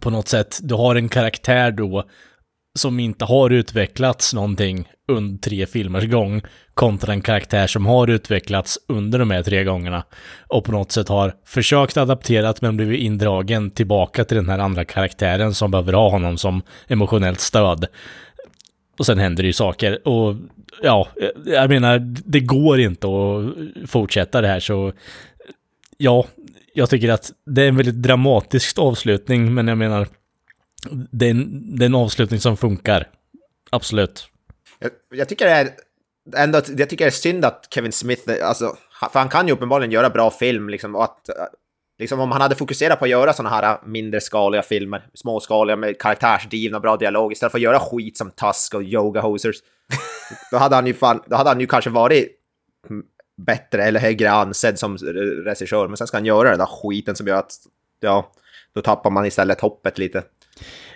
[0.00, 2.04] på något sätt, du har en karaktär då
[2.76, 6.42] som inte har utvecklats någonting under tre filmers gång
[6.74, 10.04] kontra en karaktär som har utvecklats under de här tre gångerna
[10.48, 14.84] och på något sätt har försökt adapterat men blivit indragen tillbaka till den här andra
[14.84, 17.86] karaktären som behöver ha honom som emotionellt stöd.
[18.98, 20.36] Och sen händer det ju saker och
[20.82, 21.08] ja,
[21.46, 24.92] jag menar, det går inte att fortsätta det här så
[25.96, 26.26] ja,
[26.74, 30.08] jag tycker att det är en väldigt dramatisk avslutning, men jag menar,
[31.10, 33.08] det är en, det är en avslutning som funkar.
[33.70, 34.28] Absolut.
[34.78, 35.70] Jag, jag tycker det är
[36.36, 38.76] ändå jag tycker det är synd att Kevin Smith, alltså,
[39.12, 41.30] för han kan ju uppenbarligen göra bra film liksom och att
[41.98, 46.00] liksom om han hade fokuserat på att göra sådana här mindre skaliga filmer, småskaliga med
[46.00, 49.56] karaktärsdrivna bra dialog istället för att göra skit som Tusk och Yoga Hosers.
[50.50, 52.28] då hade han ju fan, då hade han ju kanske varit
[53.36, 57.26] bättre eller högre ansedd som regissör, men sen ska han göra den där skiten som
[57.26, 57.52] gör att,
[58.00, 58.32] ja,
[58.74, 60.22] då tappar man istället hoppet lite.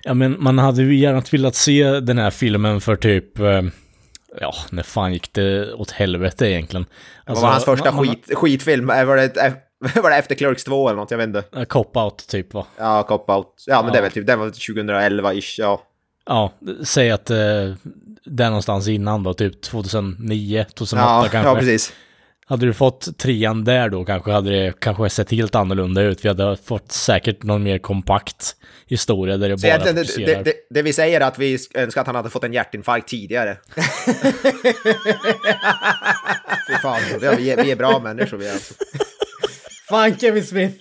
[0.02, 3.62] Ja, men man hade ju gärna velat se den här filmen för typ, eh,
[4.40, 6.86] ja, när fan gick det åt helvete egentligen?
[7.24, 8.86] Alltså, Vad var hans första man, skit, skitfilm?
[8.86, 9.54] Var det,
[10.02, 11.10] var det efter Clerks 2 eller något?
[11.10, 11.64] Jag vet inte.
[11.64, 12.66] Cop-out typ va?
[12.78, 13.64] Ja, Cop-out.
[13.66, 13.92] Ja, men ja.
[13.92, 15.82] det är väl typ, den var 2011-ish, ja.
[16.26, 16.52] Ja,
[16.84, 17.36] säg att eh,
[18.24, 21.50] det är någonstans innan då, typ 2009, 2008 ja, kanske.
[21.50, 21.92] Ja, precis.
[22.50, 26.24] Hade du fått trean där då kanske hade det kanske sett helt annorlunda ut.
[26.24, 30.26] Vi hade fått säkert någon mer kompakt historia där det Så bara det, fokuserar.
[30.26, 33.08] Det, det, det, vi säger är att vi önskar att han hade fått en hjärtinfarkt
[33.08, 33.56] tidigare.
[36.68, 38.74] Fy fan, vi är, vi är bra människor vi är alltså.
[39.88, 40.74] Fan Kevin Smith!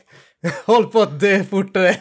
[0.65, 1.95] Håll på att dö fortare!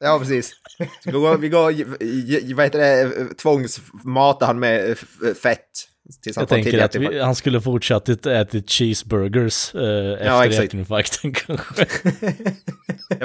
[0.00, 0.52] Ja, precis.
[0.78, 4.98] Så vi går, vi går vad heter det, tvångsmata han med
[5.42, 5.88] fett.
[6.22, 9.80] Tills han Jag tänker att vi, han skulle fortsatt äta cheeseburgers eh,
[10.12, 10.54] efter exakt.
[10.62, 11.86] hjärtinfarkten kanske.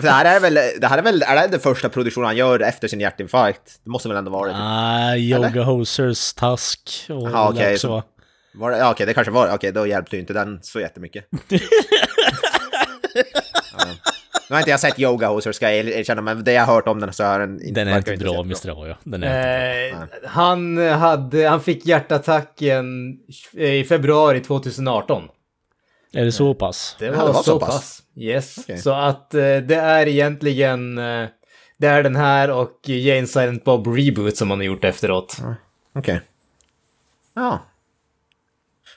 [0.02, 2.60] Det här är väl, det här är väl, är det den första produktionen han gör
[2.60, 3.80] efter sin hjärtinfarkt?
[3.84, 4.54] Det måste väl ändå vara det?
[4.54, 4.62] Typ.
[4.64, 7.88] Ah, Yoga Hosers, Task och Jaha, det okej, också.
[7.88, 8.04] så- va?
[8.54, 11.26] Var det, ja, okej, det kanske var Okej, då hjälpte ju inte den så jättemycket.
[13.78, 13.86] ja.
[14.50, 16.88] Nu har inte jag sett Yoga Hoser ska jag erkänna, men det jag har hört
[16.88, 18.70] om den så är den inte Den är inte bra, Mr.
[18.70, 18.98] Ahoya.
[19.04, 20.18] Den är inte bra.
[20.24, 23.18] Eh, han, hade, han fick hjärtattacken
[23.54, 25.24] i februari 2018.
[26.14, 26.96] Är det så pass?
[27.00, 27.70] Det Ja, var, det var så så pass.
[27.70, 28.04] pass.
[28.16, 28.58] Yes.
[28.58, 28.78] Okej.
[28.78, 30.98] Så att eh, det är egentligen...
[30.98, 31.28] Eh,
[31.80, 35.38] det är den här och Jane Silent Bob Reboot som man har gjort efteråt.
[35.96, 36.22] Okej.
[37.36, 37.60] Ja.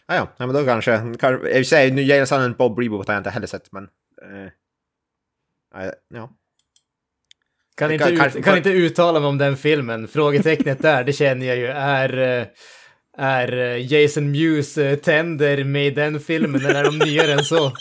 [0.07, 0.97] Ja, ja, ja, men då kanske...
[1.21, 3.85] kanske för sig, nu Jane Silent Bob Reboot har jag inte heller sett, men...
[4.23, 4.51] Eh,
[6.15, 6.31] ja.
[7.77, 10.09] Kan, inte, kan- ut, kan inte uttala mig om den filmen.
[10.09, 12.19] Frågetecknet där, det känner jag ju, är...
[12.41, 12.47] eh,
[13.19, 17.45] Är eh, Jason Mewes eh, tänder med i den filmen eller är de nyare än
[17.45, 17.73] så?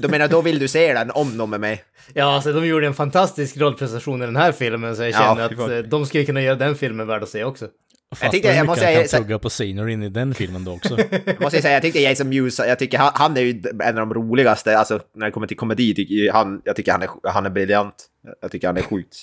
[0.00, 1.78] Du- menar, då vill du se den om de är med?
[2.14, 5.68] Ja, alltså de gjorde en fantastisk rollprestation i den här filmen så jag Ja, känner
[5.68, 7.68] vi att de skulle kunna göra den filmen värd att se också.
[8.16, 10.98] Fattar tyckte- jag måste säga- kan tugga på scenery i den filmen då också.
[11.24, 14.08] Jag måste säga, jag tyckte Jason Mewes, jag tycker han, han är ju en av
[14.08, 17.08] de roligaste, alltså när det kommer till komedi, tycker jag, han, jag tycker han är,
[17.30, 17.94] han är briljant.
[18.40, 19.16] Jag tycker han är sjukt,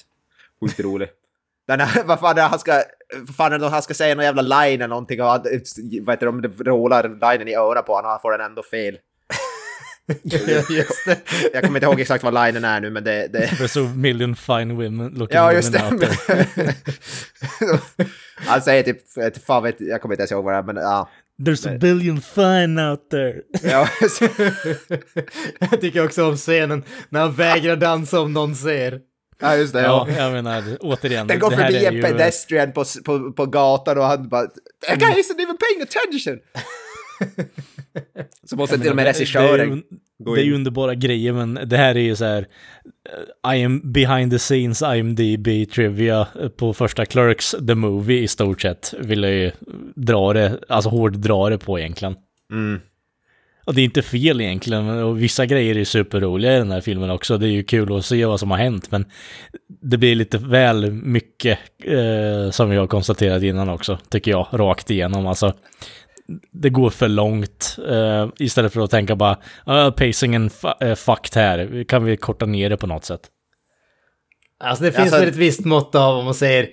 [0.61, 1.09] sjukt rolig.
[1.67, 2.81] Den här, vad fan är det han ska,
[3.27, 5.41] vad fan är det han ska säga någon jävla line eller någonting och han,
[6.01, 8.41] vad heter det, om det rålar linen i örat på honom och han får den
[8.41, 8.97] ändå fel.
[10.69, 11.17] Just det.
[11.53, 13.27] Jag kommer inte ihåg exakt vad linen är nu men det...
[13.27, 16.45] det There's a million fine women looking ja just women out there.
[16.55, 16.75] det.
[18.35, 18.99] han säger typ,
[19.45, 21.09] fan vet, jag kommer inte ens ihåg vad det är men ja.
[21.41, 23.33] There's a billion fine out there.
[23.63, 23.87] ja
[25.71, 28.99] Jag tycker också om scenen när han vägrar dansa om någon ser.
[29.41, 29.81] ja just det.
[29.81, 30.15] Ja, Ja.
[30.23, 31.27] jag menar, återigen.
[31.27, 34.47] Den går det förbi en ju- pedestrian på, på, på gatan och han bara
[34.87, 36.39] That guy isn't even paying attention!
[38.43, 39.83] Så måste till och med regissören
[40.19, 42.47] gå det är ju underbara grejer, men det här är ju så här...
[43.43, 46.27] eh, I am behind the scenes IMDB trivia
[46.57, 49.51] på första Clerks, the movie i stort sett, vill jag ju
[49.95, 52.15] dra det, alltså hårddra det på egentligen.
[52.51, 52.79] Mm.
[53.65, 57.09] Och det är inte fel egentligen, och vissa grejer är superroliga i den här filmen
[57.09, 57.37] också.
[57.37, 59.05] Det är ju kul att se vad som har hänt, men
[59.81, 64.91] det blir lite väl mycket, eh, som vi har konstaterat innan också, tycker jag, rakt
[64.91, 65.27] igenom.
[65.27, 65.53] Alltså,
[66.51, 67.75] det går för långt.
[67.89, 69.37] eh, istället för att tänka bara,
[69.69, 70.49] uh, pacingen
[70.83, 73.21] uh, fucked här, kan vi korta ner det på något sätt?
[74.63, 76.69] Alltså det finns Alltså- väl ett visst mått av om man säger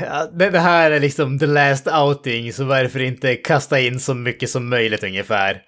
[0.00, 4.50] ja, det, här är liksom the last outing så varför inte kasta in så mycket
[4.50, 5.62] som möjligt ungefär.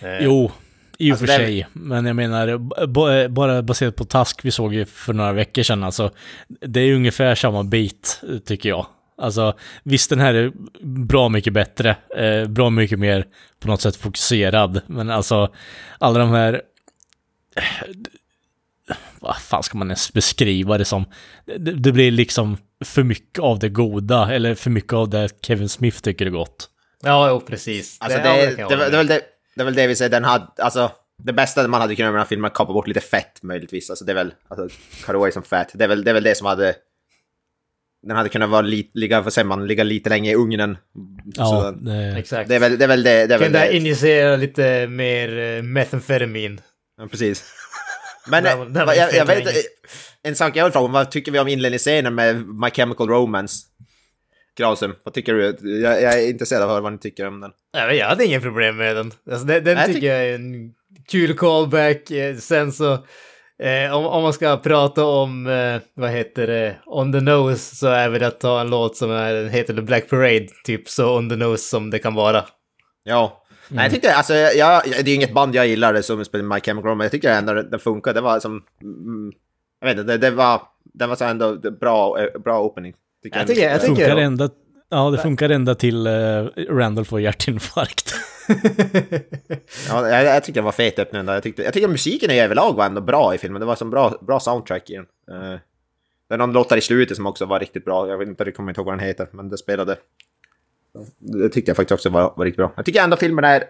[0.00, 0.50] Eh, Jo,
[0.98, 1.66] i och Alltså, för det är- sig.
[1.72, 6.10] Men jag menar, bara baserat på Task vi såg ju för några veckor sedan, alltså,
[6.60, 8.86] det är ungefär samma bit, tycker jag.
[9.18, 10.52] Alltså, visst den här är
[10.82, 13.26] bra mycket bättre, eh, bra mycket mer
[13.60, 15.54] på något sätt fokuserad, men alltså,
[15.98, 16.62] alla de här...
[19.20, 21.04] vad fan ska man ens beskriva det som?
[21.46, 25.68] Det, det blir liksom för mycket av det goda, eller för mycket av det Kevin
[25.68, 26.68] Smith tycker är gott.
[27.02, 27.96] Ja, jo, precis.
[28.00, 29.20] Alltså det, det, det, det, är väl det,
[29.54, 30.90] det är väl det vi säger, den hade, alltså
[31.22, 33.00] det bästa man hade kunnat göra med den här filmen är att kapa bort lite
[33.00, 33.90] fett möjligtvis.
[33.90, 34.76] Alltså det är väl, alltså
[35.08, 35.70] away som fett.
[35.74, 36.74] Det är väl det, är väl det som hade...
[38.06, 40.76] Den hade kunnat vara li, ligga, vad säger man, ligga lite länge i ugnen.
[41.34, 42.48] Ja, Så det, Exakt.
[42.48, 42.84] det är väl det.
[42.84, 43.76] Är väl det, det, är väl Kan där det.
[43.76, 46.60] injicera lite mer eh, metamfetamin.
[46.98, 47.44] Ja, precis.
[48.28, 49.54] Men där var vad- jag, jag vet.
[50.22, 53.66] En sak jag vill fråga, vad tycker vi om inledningsscenen med My Chemical Romance?
[54.56, 55.42] Krausum, vad tycker du?
[55.82, 57.50] Jag, jag är intresserad av att höra vad ni tycker om den.
[57.76, 59.12] Ja, men jag hade inga problem med den.
[59.30, 60.72] Alltså, den den Jag tycker tyck- jag är en
[61.08, 62.10] kul callback.
[62.10, 63.06] Eh, Sen så,
[63.62, 67.86] eh, om, om man ska prata om, eh, vad heter det, On the Nose så
[67.86, 71.30] är väl att ta en låt som är, heter The Black Parade, typ så On
[71.30, 72.44] the Nose som det kan vara.
[73.04, 73.40] Ja.
[73.68, 76.60] Nej, jag tyckte, alltså, jag, jag, det är inget band jag gillar som spelar My
[76.60, 78.14] Chemical Romance, men jag tycker ändå den, funkar.
[78.14, 78.62] Det var som...
[78.82, 79.32] Mm,
[79.80, 80.62] jag vet inte, det, det var...
[80.94, 82.94] Den var så ändå bra, eh, bra opening.
[83.22, 83.54] Jag ändå.
[83.54, 84.48] tycker- jag tycker- funkar ända,
[84.94, 88.14] ja, det funkar ända till uh, Randall får hjärtinfarkt.
[89.88, 91.34] Ja, jag, jag tycker det var fet öppning där.
[91.34, 93.60] Jag, tyckte, jag tycker musiken i överlag var ändå bra i filmen.
[93.60, 95.06] Det var som bra, bra soundtrack i den.
[95.30, 95.58] Uh,
[96.28, 98.08] det är någon låtar i slutet som också var riktigt bra.
[98.08, 99.96] Jag vet inte, jag kommer inte ihåg vad den heter, men det spelade.
[101.18, 102.72] Det tyckte jag faktiskt också var, var riktigt bra.
[102.76, 103.64] Jag tycker ändå filmen är,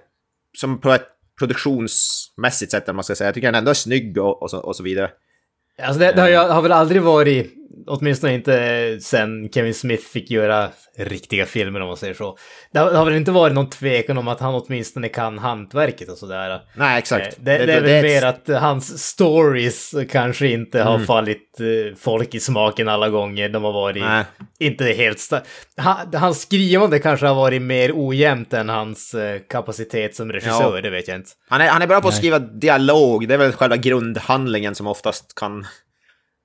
[0.57, 1.09] som på ett
[1.39, 4.77] produktionsmässigt sätt, man ska säga, jag tycker den ändå är snygg och, och, så, och
[4.77, 5.11] så vidare.
[5.83, 7.55] Alltså det, det har, ju, har väl aldrig varit,
[7.87, 10.68] åtminstone inte sen Kevin Smith fick göra
[10.99, 12.37] riktiga filmer om man säger så.
[12.72, 16.09] Det har, det har väl inte varit någon tvekan om att han åtminstone kan hantverket
[16.09, 16.61] och sådär.
[16.77, 17.37] Nej, Eh, exakt.
[17.41, 22.41] Det, det, är väl mer att hans stories kanske inte har fallit eh, folk i
[22.41, 23.49] smaken alla gånger.
[23.49, 24.25] De har varit Nej.
[24.59, 25.18] inte helt...
[25.18, 25.41] sta-
[25.77, 30.81] Ha, hans skrivande kanske har varit mer ojämnt än hans eh, kapacitet som regissör, Ja.
[30.81, 31.31] det vet jag inte.
[31.49, 33.29] Han är, han är bra på att skriva dialog.
[33.29, 35.66] Det är väl själva grundhandlingen som oftast kan,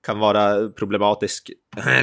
[0.06, 1.52] kan vara problematisk.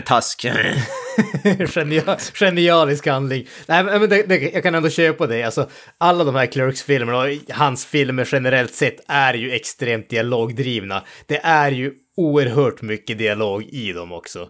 [0.04, 0.44] Task.
[1.74, 3.46] Genial, genialisk handling.
[3.66, 5.42] Nej, men det, det, jag kan ändå köpa det.
[5.42, 5.68] Alltså,
[5.98, 11.02] alla de här Clerks-filmerna och hans filmer generellt sett är ju extremt dialogdrivna.
[11.26, 14.48] Det är ju oerhört mycket dialog i dem också.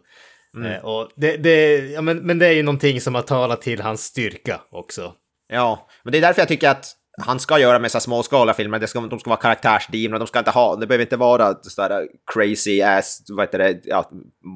[0.64, 3.80] Eh, och det, det, ja, men, men det är ju någonting som har talat till
[3.80, 5.12] hans styrka också.
[5.48, 8.78] Ja, men det är därför jag tycker att han ska göra med så småskaliga filmer.
[8.78, 12.08] Det ska, de ska vara karaktärsdrivna, de ska inte ha, det behöver inte vara sådär
[12.34, 14.10] crazy ass, vad heter det, ja,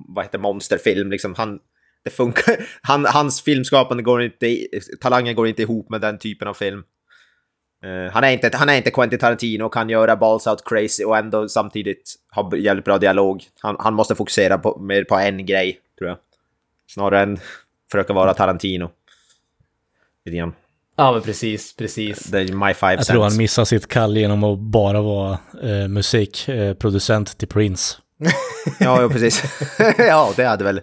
[0.08, 1.34] vad heter monsterfilm liksom.
[1.34, 1.58] Han,
[2.04, 4.56] det funkar, han, hans filmskapande går inte,
[5.00, 6.82] talangen går inte ihop med den typen av film.
[7.84, 11.04] Uh, han, är inte, han är inte Quentin Tarantino och kan göra balls out crazy
[11.04, 13.44] och ändå samtidigt ha jävligt bra dialog.
[13.60, 16.18] Han, han måste fokusera på, mer på en grej, tror jag.
[16.86, 17.38] Snarare än
[17.92, 18.90] försöka vara Tarantino.
[20.24, 20.52] Lite grann.
[20.96, 22.18] Ja, men precis, precis.
[22.18, 23.38] Det är my five Jag tror han cents.
[23.38, 27.96] missar sitt kall genom att bara vara eh, musikproducent till Prince.
[28.80, 29.42] Ja, ja precis.
[29.98, 30.80] ja, det hade väl...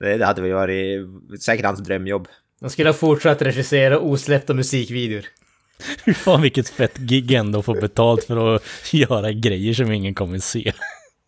[0.00, 1.00] Det, det hade väl varit
[1.42, 2.28] säkert hans drömjobb.
[2.60, 5.24] De skulle ha fortsatt regissera osläppta musikvideor.
[6.04, 8.62] Fy fan vilket fett gig ändå att få betalt för att
[8.92, 10.72] göra grejer som ingen kommer se.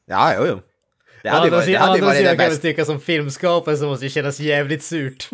[0.07, 0.61] Ja, jo, jo.
[1.23, 2.53] Det Å hade, andra varit, det sidan, å hade andra varit sidan det kan jag
[2.53, 2.63] bästa.
[2.69, 5.29] tycka som filmskapare så måste det kännas jävligt surt.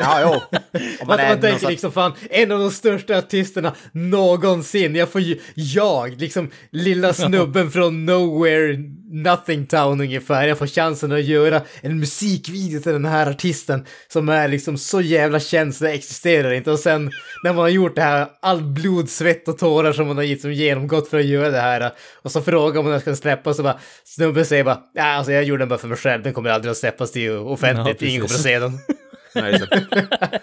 [0.00, 0.58] Ja, jo.
[1.00, 4.94] Om Man, man man tänker liksom fan, en av de största artisterna någonsin.
[4.94, 8.76] Jag får ju, jag, liksom lilla snubben från nowhere,
[9.10, 10.48] nothing town ungefär.
[10.48, 15.00] Jag får chansen att göra en musikvideo till den här artisten som är liksom så
[15.00, 16.70] jävla känd så det existerar inte.
[16.70, 17.10] Och sen
[17.44, 20.52] när man har gjort det här, all blod, svett och tårar som man har liksom
[20.52, 21.92] genomgått för att göra det här.
[22.22, 25.32] Och så frågar man när den ska släppas så bara, snubben säger bara, ja alltså
[25.32, 28.08] jag gjorde den bara för mig själv, den kommer aldrig att släppas till offentligt, Ja,
[28.08, 28.72] ingen kommer att se den.
[29.36, 29.86] Ja, just det.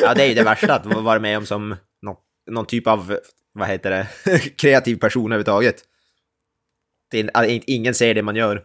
[0.00, 2.16] ja, det är ju det värsta att vara med om som någon,
[2.50, 3.18] någon typ av,
[3.52, 5.76] vad heter det, kreativ person överhuvudtaget.
[7.10, 7.30] Det
[7.66, 8.64] ingen ser det man gör.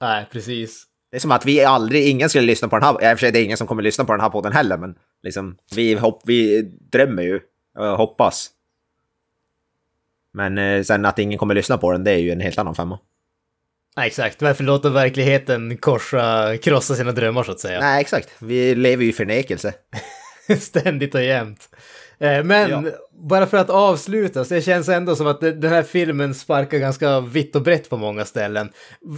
[0.00, 0.84] Nej, precis.
[1.10, 3.26] Det är som att vi aldrig, ingen skulle lyssna på den här, i och för
[3.26, 5.94] sig det är ingen som kommer lyssna på den här podden heller, men liksom, vi,
[5.94, 7.40] hopp, vi drömmer ju,
[7.96, 8.50] hoppas.
[10.32, 12.74] Men eh, sen att ingen kommer lyssna på den, det är ju en helt annan
[12.74, 12.98] femma.
[13.96, 14.42] Nej, exakt.
[14.42, 17.80] Varför låta verkligheten korsa, krossa sina drömmar så att säga?
[17.80, 18.28] Nej, exakt.
[18.38, 19.74] Vi lever ju i förnekelse.
[20.60, 21.68] Ständigt och jämt.
[22.18, 22.82] Eh, Men Ja.
[23.28, 27.20] bara för att avsluta, så det känns ändå som att den här filmen sparkar ganska
[27.20, 28.70] vitt och brett på många ställen.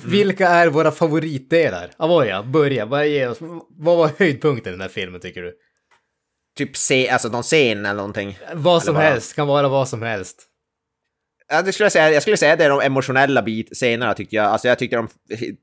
[0.04, 1.90] Vilka är våra favoritdelar?
[1.96, 2.86] Avoya, börja.
[2.86, 3.38] Bara ge oss,
[3.70, 5.52] vad var höjdpunkten i den här filmen tycker du?
[6.58, 8.38] Typ se, alltså någon scen eller någonting.
[8.54, 10.42] Vad som bara- helst, kan vara vad som helst.
[11.48, 14.36] Ja, det skulle jag, säga, jag skulle säga det är de emotionella bit, scenerna tyckte
[14.36, 14.46] jag.
[14.46, 15.08] Alltså jag tyckte de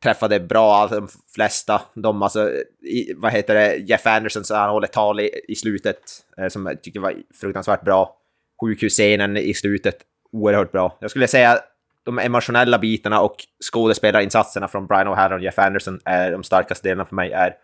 [0.03, 1.81] träffade bra, alltså, de flesta.
[1.93, 2.49] De, alltså,
[2.81, 6.01] i, vad heter det, Jeff Anderson, så han håller tal i, i slutet,
[6.37, 8.17] eh, som jag tycker var fruktansvärt bra.
[8.61, 9.95] Sjukhusscenen i slutet,
[10.31, 10.97] oerhört bra.
[11.01, 11.59] Jag skulle säga
[12.03, 13.35] de emotionella bitarna och
[13.71, 17.55] skådespelarinsatserna från Brian Ohara och Jeff Anderson är de starkaste delarna för mig, är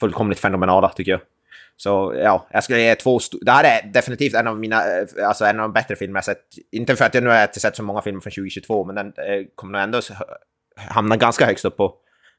[0.00, 1.20] fullkomligt fenomenala tycker jag.
[1.76, 3.18] Så ja, jag skulle ge två...
[3.40, 6.24] Det här är definitivt en av mina, eh, alltså en av de bättre filmer jag
[6.24, 6.44] sett.
[6.72, 9.46] Inte för att jag nu har sett så många filmer från 2022, men den eh,
[9.54, 10.00] kommer nog ändå
[10.76, 11.94] hamna ganska högst upp på,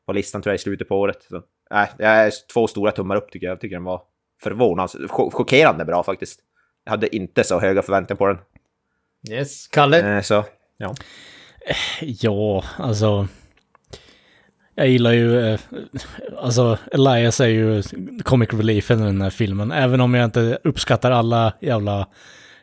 [0.05, 1.23] på listan tror jag i slutet på året.
[1.29, 3.51] Så, nej, det är två stora tummar upp tycker jag.
[3.51, 4.01] Jag tycker den var
[4.43, 6.39] förvånansvärt, chock- chockerande bra faktiskt.
[6.83, 8.37] Jag hade inte så höga förväntningar på den.
[9.29, 9.67] Yes.
[9.67, 10.15] Kalle?
[10.15, 10.45] Eh, så,
[10.77, 10.95] ja.
[12.01, 13.27] Ja, alltså...
[14.75, 15.39] Jag gillar ju...
[15.39, 15.59] Eh,
[16.37, 17.83] alltså, Elias är ju
[18.23, 19.71] comic reliefen i den här filmen.
[19.71, 22.07] Även om jag inte uppskattar alla jävla...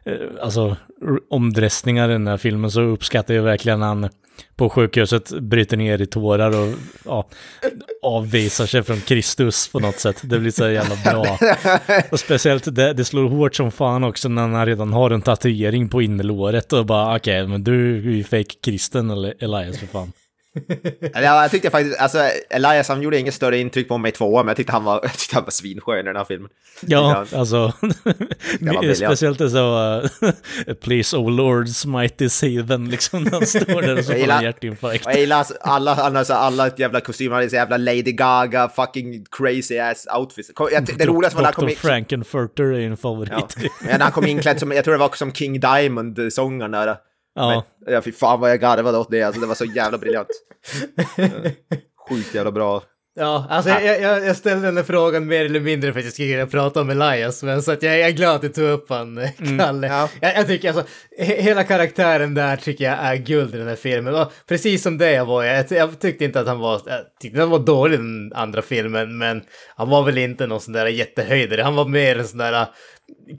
[0.04, 0.76] Eh, alltså,
[1.30, 4.08] omdressningar i den här filmen så uppskattar jag verkligen han
[4.56, 7.28] på sjukhuset bryter ner i tårar och ja,
[8.02, 10.20] avvisar sig från Kristus på något sätt.
[10.22, 11.38] Det blir så jävla bra.
[12.11, 15.88] Och speciellt det, det slår hårt som fan också när han redan har en tatuering
[15.88, 20.12] på innerlåret och bara okej, men du är ju fake kristen eller Elias för fan.
[21.14, 22.18] Ja, jag tyckte faktiskt, alltså
[22.51, 24.94] Elias han gjorde inget större intryck på mig i tvåan, men jag tyckte han var,
[25.03, 26.51] jag tyckte han var svinskön i den här filmen.
[26.80, 27.72] Ja, alltså.
[28.94, 30.32] speciellt så, uh,
[30.80, 34.44] please oh lord smite this heathen, liksom när han står där och så får han
[34.44, 35.05] hjärtinfarkt.
[35.07, 38.68] Jag gillar alltså alla, alla, så alla jävla kostymer, han hade så jävla Lady Gaga,
[38.68, 40.51] fucking crazy ass outfits.
[40.55, 41.70] Kom- Jag, det roligaste var när han kom Dr.
[41.70, 41.76] in...
[41.76, 43.32] Frankenfurter är en favorit.
[43.61, 43.68] Ja.
[43.80, 46.96] Men han kom inklädd som, jag tror det var som King Diamond-sångaren där.
[47.35, 47.64] Ja.
[47.87, 50.28] Men, ja, fy fan vad jag garvade åt det, alltså det var så jävla briljant.
[52.09, 52.83] Sjukt jävla bra.
[53.14, 56.14] Ja, alltså jag, jag, jag ställde den här frågan mer eller mindre för att jag
[56.14, 58.68] skulle kunna prata om Elias, men så att jag, jag är glad att du tog
[58.68, 59.87] upp han, eh, Kalle.
[59.87, 60.09] ja.
[60.20, 60.85] jag, jag tycker alltså,
[61.18, 64.14] he, hela karaktären där tycker jag är guld i den här filmen.
[64.14, 67.51] Och precis som det jag var, jag, tyckte inte att han var, jag tyckte han
[67.51, 69.43] var dålig i den andra filmen, men
[69.76, 71.62] han var väl inte någon sån där jättehöjdare.
[71.62, 72.66] Han var mer en sån där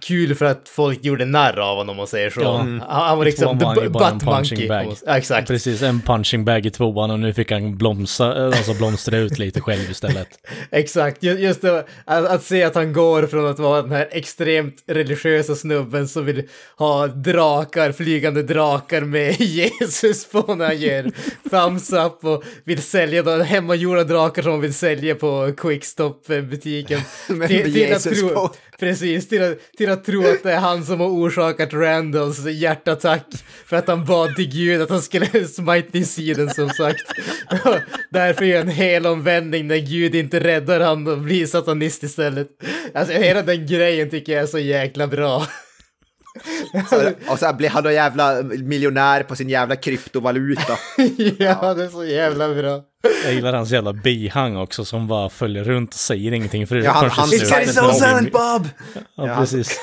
[0.01, 2.41] kul för att folk gjorde narr av honom om man säger så.
[2.41, 2.57] Ja.
[2.57, 4.67] Han, han var liksom var the ju bu- bara en butt punching monkey.
[4.67, 4.95] bag.
[5.05, 5.47] Ja, exakt.
[5.47, 9.61] Precis, en punching bag i tvåan och nu fick han blomsa, alltså blomstra ut lite
[9.61, 10.27] själv istället.
[10.71, 14.07] Exakt, ju- just det, att, att se att han går från att vara den här
[14.11, 16.43] extremt religiösa snubben som vill
[16.77, 21.11] ha drakar, flygande drakar med Jesus på när han ger
[21.49, 26.99] thumbs up och vill sälja de hemmagjorda drakar som han vill sälja på Quickstop-butiken.
[27.27, 28.49] Till, till, att Jesus tro, på.
[28.79, 33.25] precis, till att, till att tro att det är han som har orsakat Randalls hjärtattack
[33.65, 37.11] för att han bad till Gud att han skulle smite i sidan som sagt.
[38.09, 42.47] Därför är en hel omvändning när Gud inte räddar han och blir satanist istället.
[42.93, 45.47] Alltså hela den grejen tycker jag är så jäkla bra.
[47.29, 50.77] Och så blir han då jävla miljonär på sin jävla kryptovaluta.
[51.39, 52.81] ja, det är så jävla bra.
[53.23, 56.91] Jag gillar hans jävla bihang också som bara följer runt och säger ingenting för Ja,
[56.91, 58.67] han, han, slutet so när de- silent Bob!
[59.15, 59.79] Ja, precis.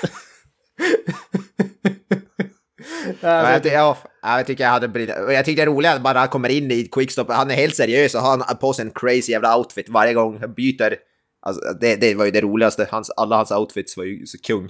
[3.20, 5.00] Ja, jag, ty- ja, jag tycker jag hade
[5.32, 7.76] jag tycker det är roligt att bara han kommer in i Quickstop, han är helt
[7.76, 10.96] seriös och har på sig en crazy jävla outfit varje gång han byter.
[11.40, 14.68] Alltså, det, det var ju det roligaste, hans, alla hans outfits var ju så kung.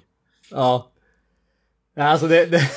[0.50, 0.92] Ja.
[1.99, 2.46] Alltså det...
[2.46, 2.70] det...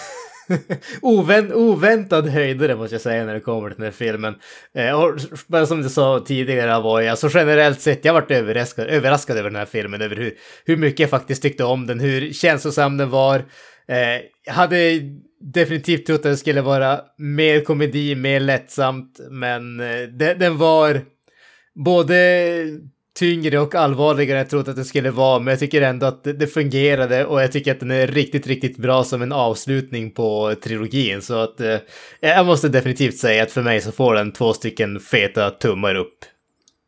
[1.01, 4.35] Ovänt, oväntad höjdare måste jag säga när det kommer till den här filmen.
[4.75, 9.37] Eh, och som du sa tidigare var jag, alltså generellt sett, jag varit överraskad, överraskad
[9.37, 10.33] över den här filmen, över hur,
[10.65, 13.35] hur mycket jag faktiskt tyckte om den, hur känslosam den var.
[13.87, 14.99] Eh, jag hade
[15.53, 20.03] definitivt trott att det skulle vara mer komedi, mer lättsamt, men eh,
[20.37, 21.01] den var
[21.75, 22.55] både
[23.19, 26.23] tyngre och allvarligare än jag trott att det skulle vara, men jag tycker ändå att
[26.23, 30.11] det, det fungerade och jag tycker att den är riktigt, riktigt bra som en avslutning
[30.11, 31.21] på trilogin.
[31.21, 31.77] Så att eh,
[32.19, 36.17] jag måste definitivt säga att för mig så får den två stycken feta tummar upp.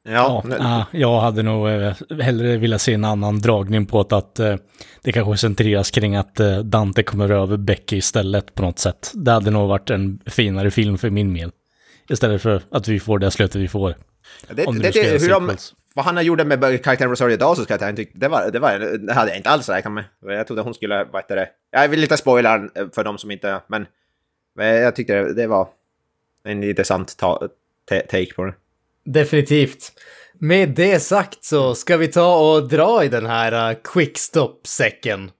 [0.09, 4.39] Ja, Ja, ah, jag hade nog eh, hellre velat se en annan dragning på att,
[4.39, 4.55] eh,
[5.01, 9.11] det kanske centreras kring att eh, Dante kommer över Becky istället på något sätt.
[9.13, 11.51] Det hade nog varit en finare film för min del.
[12.09, 13.95] Istället för att vi får det slutet vi får.
[14.49, 15.57] det, Om det, det, göra hur de.
[15.93, 19.13] Vad han gjorde med karaktären Rosario Dawsons karaktär, jag tyckte- det, var, det, var, det
[19.13, 20.05] hade jag inte alls räknat med.
[20.37, 23.31] Jag trodde hon skulle, vad heter det, jag vill inte spoila eh, för de som
[23.31, 23.85] inte, men,
[24.55, 25.67] men jag tyckte det, det var
[26.43, 27.47] en intressant ta,
[27.89, 28.53] ta, take på det.
[29.05, 29.91] Definitivt.
[30.39, 35.31] Med det sagt så ska vi ta och dra i den här uh, quickstop-säcken.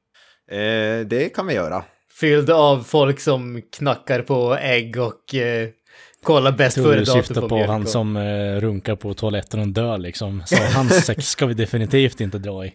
[0.52, 1.84] Eh, det kan vi göra.
[2.20, 5.70] Fylld av folk som knackar på ägg och uh,
[6.24, 7.70] kollar bäst före datum syftar på på mjölk.
[7.70, 10.44] han som eh, runkar på toaletten och dör liksom.
[10.46, 12.74] Så hans sex ska vi definitivt inte dra i.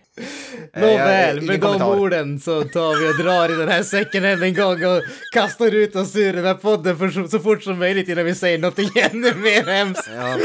[0.76, 1.98] Nåväl, med de kommentar.
[1.98, 5.02] orden så tar vi och drar i den här säcken än en gång och
[5.34, 8.34] kastar ut oss ur den här podden för så, så fort som möjligt innan vi
[8.34, 10.10] säger något ännu mer hemskt.
[10.16, 10.36] Ja.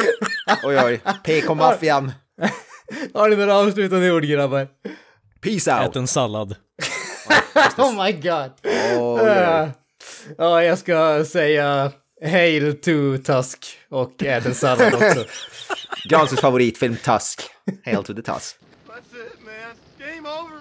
[0.64, 1.02] Oj, oj.
[1.24, 2.12] PK-maffian.
[3.14, 4.68] Har ni några avslutande ord grabbar?
[5.42, 5.90] Peace out.
[5.90, 6.56] Ät en sallad.
[7.78, 8.52] Oh my god!
[8.64, 9.22] Oj, oj.
[9.22, 9.70] Uh,
[10.38, 11.92] ja, jag ska säga
[12.24, 15.26] Hail to Tusk och äter sallad också.
[16.10, 17.42] Granströms favoritfilm Tusk.
[17.86, 18.58] Hail to the Tusk.
[18.88, 19.76] That's it, man.
[20.00, 20.53] Game over,